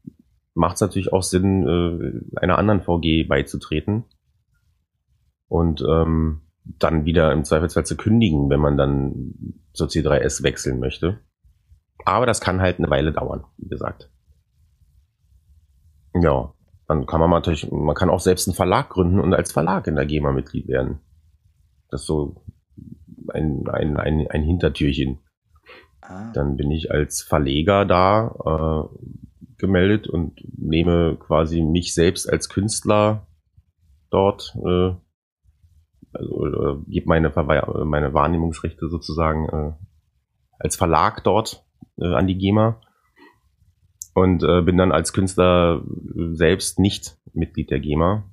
macht 0.54 0.74
es 0.74 0.80
natürlich 0.80 1.12
auch 1.12 1.22
Sinn, 1.22 1.68
äh, 1.68 2.40
einer 2.40 2.58
anderen 2.58 2.80
VG 2.80 3.28
beizutreten 3.28 4.06
und 5.46 5.84
ähm, 5.88 6.40
dann 6.64 7.04
wieder 7.04 7.30
im 7.32 7.44
Zweifelsfall 7.44 7.86
zu 7.86 7.96
kündigen, 7.96 8.50
wenn 8.50 8.58
man 8.58 8.76
dann 8.76 9.60
zur 9.72 9.86
C3S 9.86 10.42
wechseln 10.42 10.80
möchte. 10.80 11.20
Aber 12.04 12.26
das 12.26 12.40
kann 12.40 12.60
halt 12.60 12.80
eine 12.80 12.90
Weile 12.90 13.12
dauern, 13.12 13.44
wie 13.58 13.68
gesagt. 13.68 14.10
Ja, 16.20 16.52
dann 16.86 17.06
kann 17.06 17.20
man 17.20 17.30
natürlich, 17.30 17.70
man 17.70 17.94
kann 17.94 18.10
auch 18.10 18.20
selbst 18.20 18.46
einen 18.48 18.54
Verlag 18.54 18.90
gründen 18.90 19.20
und 19.20 19.34
als 19.34 19.52
Verlag 19.52 19.86
in 19.86 19.96
der 19.96 20.06
GEMA 20.06 20.32
Mitglied 20.32 20.68
werden. 20.68 21.00
Das 21.90 22.02
ist 22.02 22.06
so 22.06 22.44
ein, 23.32 23.66
ein, 23.68 23.96
ein, 23.96 24.26
ein 24.28 24.42
Hintertürchen. 24.42 25.20
Ah. 26.02 26.32
Dann 26.32 26.56
bin 26.56 26.70
ich 26.70 26.90
als 26.90 27.22
Verleger 27.22 27.84
da 27.86 28.88
äh, 28.90 29.14
gemeldet 29.56 30.08
und 30.08 30.40
nehme 30.58 31.16
quasi 31.16 31.62
mich 31.62 31.94
selbst 31.94 32.30
als 32.30 32.48
Künstler 32.48 33.26
dort, 34.10 34.54
äh, 34.64 34.92
also 36.12 36.46
äh, 36.46 36.76
gebe 36.86 37.08
meine, 37.08 37.30
Verwe 37.30 37.84
meine 37.86 38.12
Wahrnehmungsrechte 38.12 38.88
sozusagen 38.88 39.48
äh, 39.48 39.72
als 40.58 40.76
Verlag 40.76 41.24
dort 41.24 41.64
äh, 41.96 42.14
an 42.14 42.26
die 42.26 42.36
GEMA 42.36 42.80
und 44.14 44.42
äh, 44.42 44.62
bin 44.62 44.76
dann 44.76 44.92
als 44.92 45.12
Künstler 45.12 45.82
selbst 46.32 46.78
nicht 46.78 47.18
Mitglied 47.32 47.70
der 47.70 47.80
GEMA. 47.80 48.24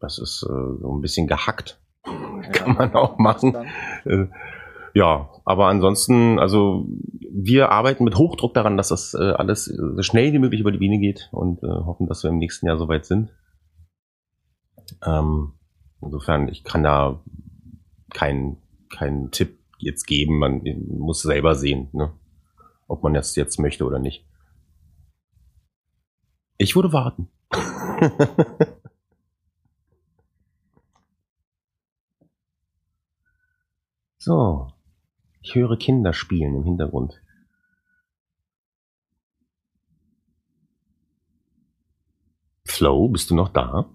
Das 0.00 0.18
ist 0.18 0.42
äh, 0.42 0.80
so 0.80 0.94
ein 0.94 1.00
bisschen 1.00 1.26
gehackt. 1.26 1.80
Kann 2.52 2.74
man 2.74 2.94
auch 2.94 3.18
machen. 3.18 3.54
Äh, 4.04 4.26
ja, 4.94 5.30
aber 5.44 5.66
ansonsten, 5.66 6.38
also 6.38 6.86
wir 7.30 7.70
arbeiten 7.70 8.04
mit 8.04 8.16
Hochdruck 8.16 8.54
daran, 8.54 8.78
dass 8.78 8.88
das 8.88 9.12
äh, 9.14 9.32
alles 9.32 9.66
so 9.66 10.02
schnell 10.02 10.32
wie 10.32 10.38
möglich 10.38 10.60
über 10.60 10.72
die 10.72 10.78
Biene 10.78 10.98
geht 10.98 11.28
und 11.32 11.62
äh, 11.62 11.66
hoffen, 11.66 12.06
dass 12.06 12.22
wir 12.22 12.30
im 12.30 12.38
nächsten 12.38 12.66
Jahr 12.66 12.78
soweit 12.78 13.04
sind. 13.04 13.30
Ähm, 15.04 15.52
insofern, 16.00 16.48
ich 16.48 16.64
kann 16.64 16.82
da 16.82 17.22
keinen 18.10 18.56
keinen 18.88 19.30
Tipp 19.30 19.58
jetzt 19.78 20.06
geben. 20.06 20.38
Man 20.38 20.62
muss 20.88 21.22
selber 21.22 21.54
sehen, 21.54 21.88
ne? 21.92 22.12
ob 22.88 23.02
man 23.02 23.14
das 23.14 23.36
jetzt 23.36 23.58
möchte 23.58 23.84
oder 23.84 23.98
nicht. 23.98 24.24
Ich 26.58 26.74
würde 26.74 26.92
warten. 26.92 27.28
so. 34.18 34.72
Ich 35.42 35.54
höre 35.54 35.76
Kinder 35.76 36.12
spielen 36.12 36.56
im 36.56 36.64
Hintergrund. 36.64 37.22
Flo, 42.64 43.08
bist 43.08 43.30
du 43.30 43.34
noch 43.34 43.50
da? 43.50 43.88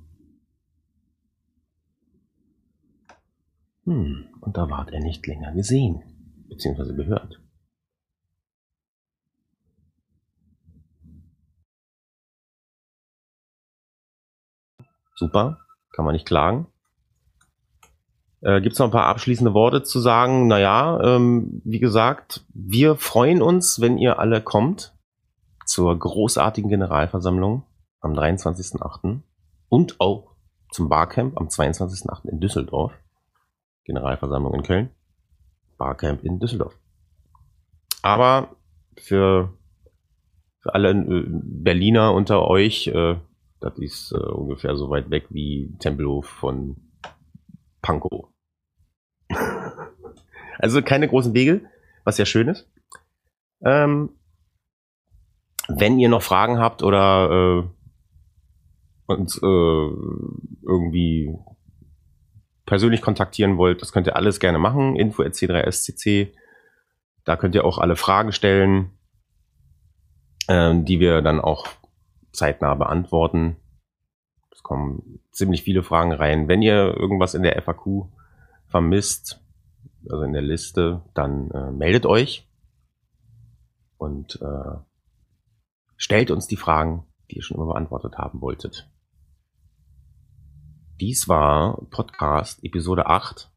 Hm, 3.85 4.27
und 4.39 4.57
da 4.57 4.69
ward 4.69 4.91
er 4.91 5.01
nicht 5.01 5.27
länger 5.27 5.51
gesehen, 5.53 6.01
beziehungsweise 6.47 6.95
gehört. 6.95 7.41
Super, 15.21 15.59
kann 15.91 16.03
man 16.03 16.13
nicht 16.13 16.25
klagen. 16.25 16.65
Äh, 18.41 18.59
Gibt 18.59 18.73
es 18.73 18.79
noch 18.79 18.87
ein 18.87 18.91
paar 18.91 19.05
abschließende 19.05 19.53
Worte 19.53 19.83
zu 19.83 19.99
sagen? 19.99 20.47
Naja, 20.47 20.99
ähm, 20.99 21.61
wie 21.63 21.79
gesagt, 21.79 22.43
wir 22.55 22.95
freuen 22.95 23.43
uns, 23.43 23.79
wenn 23.79 23.99
ihr 23.99 24.17
alle 24.17 24.41
kommt 24.41 24.95
zur 25.67 25.95
großartigen 25.99 26.71
Generalversammlung 26.71 27.67
am 27.99 28.13
23.08. 28.13 29.19
und 29.69 30.01
auch 30.01 30.31
zum 30.71 30.89
Barcamp 30.89 31.37
am 31.37 31.49
22.08. 31.49 32.27
in 32.27 32.39
Düsseldorf. 32.39 32.91
Generalversammlung 33.83 34.55
in 34.55 34.63
Köln, 34.63 34.89
Barcamp 35.77 36.23
in 36.23 36.39
Düsseldorf. 36.39 36.75
Aber 38.01 38.55
für, 38.97 39.53
für 40.61 40.73
alle 40.73 40.89
äh, 40.89 41.25
Berliner 41.27 42.11
unter 42.11 42.47
euch, 42.47 42.87
äh, 42.87 43.17
das 43.61 43.77
ist 43.77 44.11
äh, 44.11 44.17
ungefähr 44.17 44.75
so 44.75 44.89
weit 44.89 45.09
weg 45.09 45.27
wie 45.29 45.71
Tempelhof 45.79 46.25
von 46.25 46.75
Pankow. 47.81 48.27
also 50.57 50.81
keine 50.81 51.07
großen 51.07 51.33
Wege, 51.33 51.61
was 52.03 52.17
ja 52.17 52.25
schön 52.25 52.47
ist. 52.47 52.67
Ähm, 53.63 54.09
wenn 55.67 55.99
ihr 55.99 56.09
noch 56.09 56.23
Fragen 56.23 56.57
habt 56.57 56.83
oder 56.83 57.63
äh, 57.63 59.11
uns 59.11 59.37
äh, 59.37 59.89
irgendwie 60.63 61.37
persönlich 62.65 63.01
kontaktieren 63.01 63.57
wollt, 63.57 63.81
das 63.81 63.91
könnt 63.91 64.07
ihr 64.07 64.15
alles 64.15 64.39
gerne 64.39 64.57
machen. 64.57 64.95
Info 64.95 65.21
c3scc. 65.23 66.33
Da 67.25 67.35
könnt 67.35 67.53
ihr 67.53 67.63
auch 67.63 67.77
alle 67.77 67.95
Fragen 67.95 68.31
stellen, 68.31 68.91
ähm, 70.47 70.83
die 70.85 70.99
wir 70.99 71.21
dann 71.21 71.39
auch 71.39 71.67
zeitnah 72.31 72.75
beantworten. 72.75 73.57
Es 74.51 74.63
kommen 74.63 75.19
ziemlich 75.31 75.63
viele 75.63 75.83
Fragen 75.83 76.11
rein. 76.11 76.47
Wenn 76.47 76.61
ihr 76.61 76.95
irgendwas 76.97 77.33
in 77.33 77.43
der 77.43 77.61
FAQ 77.61 78.07
vermisst, 78.67 79.41
also 80.09 80.23
in 80.23 80.33
der 80.33 80.41
Liste, 80.41 81.03
dann 81.13 81.51
äh, 81.51 81.71
meldet 81.71 82.05
euch 82.05 82.47
und 83.97 84.41
äh, 84.41 84.77
stellt 85.95 86.31
uns 86.31 86.47
die 86.47 86.57
Fragen, 86.57 87.05
die 87.29 87.37
ihr 87.37 87.43
schon 87.43 87.57
immer 87.57 87.67
beantwortet 87.67 88.17
haben 88.17 88.41
wolltet. 88.41 88.89
Dies 90.99 91.27
war 91.27 91.81
Podcast 91.89 92.63
Episode 92.63 93.07
8 93.07 93.51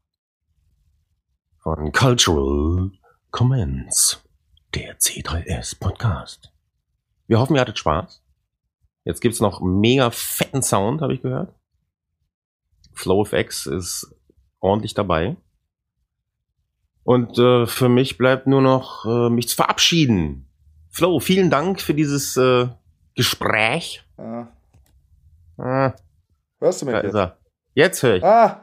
von 1.57 1.91
Cultural 1.91 2.91
Comments, 3.31 4.23
der 4.73 4.97
C3S 4.97 5.79
Podcast. 5.79 6.51
Wir 7.27 7.39
hoffen, 7.39 7.55
ihr 7.55 7.61
hattet 7.61 7.77
Spaß. 7.77 8.24
Jetzt 9.05 9.21
gibt's 9.21 9.39
noch 9.39 9.61
mega 9.61 10.09
fetten 10.11 10.61
Sound, 10.63 11.01
habe 11.01 11.13
ich 11.13 11.21
gehört. 11.21 11.53
FlowFX 12.93 13.67
ist 13.67 14.13
ordentlich 14.59 14.93
dabei. 14.93 15.37
Und 17.03 17.37
äh, 17.37 17.67
für 17.67 17.87
mich 17.87 18.17
bleibt 18.17 18.47
nur 18.47 18.61
noch, 18.61 19.05
äh, 19.05 19.29
mich 19.29 19.47
zu 19.47 19.55
verabschieden. 19.55 20.49
Flo, 20.89 21.19
vielen 21.19 21.51
Dank 21.51 21.81
für 21.81 21.93
dieses 21.93 22.35
äh, 22.35 22.67
Gespräch. 23.13 24.03
Ah. 24.17 24.47
Ah, 25.57 25.93
Hörst 26.59 26.81
du 26.81 26.85
mich 26.87 26.95
da 26.95 27.01
jetzt? 27.01 27.09
ist 27.09 27.15
er. 27.15 27.37
Jetzt 27.75 28.03
höre 28.03 28.15
ich. 28.15 28.23
Ah! 28.23 28.61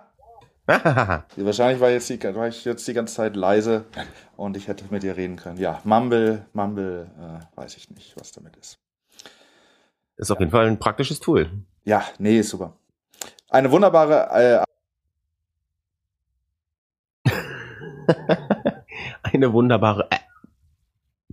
Wahrscheinlich 1.36 1.80
war, 1.80 1.90
jetzt 1.90 2.08
die, 2.08 2.22
war 2.22 2.48
ich 2.48 2.64
jetzt 2.64 2.86
die 2.88 2.94
ganze 2.94 3.14
Zeit 3.14 3.36
leise 3.36 3.84
und 4.36 4.56
ich 4.56 4.68
hätte 4.68 4.84
mit 4.90 5.02
dir 5.02 5.16
reden 5.16 5.36
können. 5.36 5.58
Ja, 5.58 5.80
Mumble, 5.84 6.46
Mumble, 6.52 7.10
äh, 7.18 7.56
weiß 7.56 7.76
ich 7.76 7.90
nicht, 7.90 8.14
was 8.18 8.32
damit 8.32 8.56
ist. 8.56 8.78
Ist 10.22 10.30
auf 10.30 10.40
jeden 10.40 10.50
Fall 10.50 10.66
ein 10.66 10.78
praktisches 10.78 11.20
Tool. 11.20 11.50
Ja, 11.84 12.04
nee, 12.18 12.38
ist 12.38 12.50
super. 12.50 12.76
Eine 13.48 13.70
wunderbare, 13.70 14.28
äh, 14.30 14.64
Eine 19.22 19.52
wunderbare. 19.52 20.08
Äh, 20.10 20.18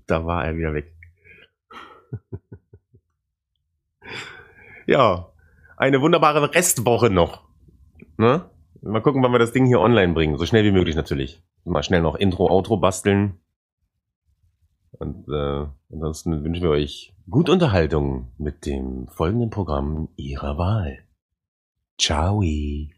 da 0.07 0.25
war 0.25 0.45
er 0.45 0.55
wieder 0.55 0.73
weg. 0.73 0.93
ja, 4.87 5.31
eine 5.77 6.01
wunderbare 6.01 6.53
Restwoche 6.53 7.09
noch. 7.09 7.43
Ne? 8.17 8.49
Mal 8.81 9.01
gucken, 9.01 9.21
wann 9.23 9.31
wir 9.31 9.39
das 9.39 9.51
Ding 9.51 9.65
hier 9.65 9.79
online 9.79 10.13
bringen. 10.13 10.37
So 10.37 10.45
schnell 10.45 10.63
wie 10.63 10.71
möglich 10.71 10.95
natürlich. 10.95 11.41
Mal 11.63 11.83
schnell 11.83 12.01
noch 12.01 12.15
Intro, 12.15 12.49
Outro 12.49 12.77
basteln. 12.77 13.39
Und 14.91 15.27
äh, 15.29 15.67
ansonsten 15.91 16.43
wünschen 16.43 16.63
wir 16.63 16.71
euch 16.71 17.13
gute 17.29 17.51
Unterhaltung 17.51 18.27
mit 18.37 18.65
dem 18.65 19.07
folgenden 19.07 19.49
Programm 19.49 20.09
Ihrer 20.15 20.57
Wahl. 20.57 20.99
Ciao. 21.97 22.41
Evidently. 22.41 22.89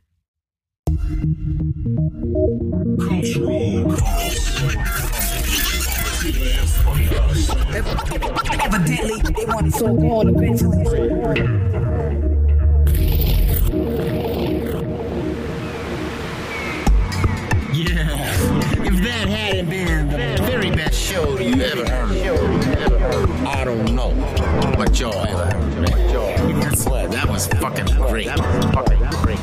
Yeah. 17.74 18.12
If 18.84 19.02
that 19.02 19.28
hadn't 19.30 19.70
been 19.70 20.10
the 20.10 20.44
very 20.44 20.72
best 20.72 21.00
show 21.00 21.39
you 21.39 21.62
ever 21.62 21.89
heard, 21.89 22.11
Joy. 25.02 25.10
That 27.10 27.26
was 27.28 27.48
fucking 27.48 27.88
great. 28.08 28.28
That 28.28 28.38
was 28.38 28.66
fucking 28.66 29.00
great. 29.24 29.40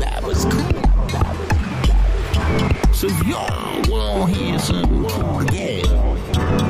That 0.00 0.24
was 0.24 0.44
cool. 0.44 0.82
So 2.92 3.06
y'all 3.24 3.80
will 3.88 4.26
hear 4.26 4.58
some 4.58 5.02
more 5.02 5.42
again. 5.42 5.84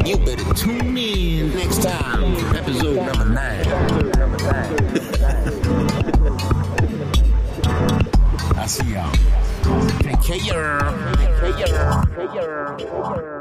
You 0.04 0.18
better 0.18 0.44
tune 0.52 0.98
in 0.98 1.54
next 1.54 1.82
time 1.82 2.36
for 2.36 2.54
episode 2.54 2.96
number 2.96 3.24
nine. 3.24 3.66
I 8.58 8.66
see 8.66 8.92
y'all. 8.92 9.10
Take 10.00 10.20
care. 10.22 10.36
Take 11.40 11.56
care. 11.56 12.04
Take 12.14 12.30
care. 12.32 12.76
Take 12.76 12.90
care. 12.90 13.37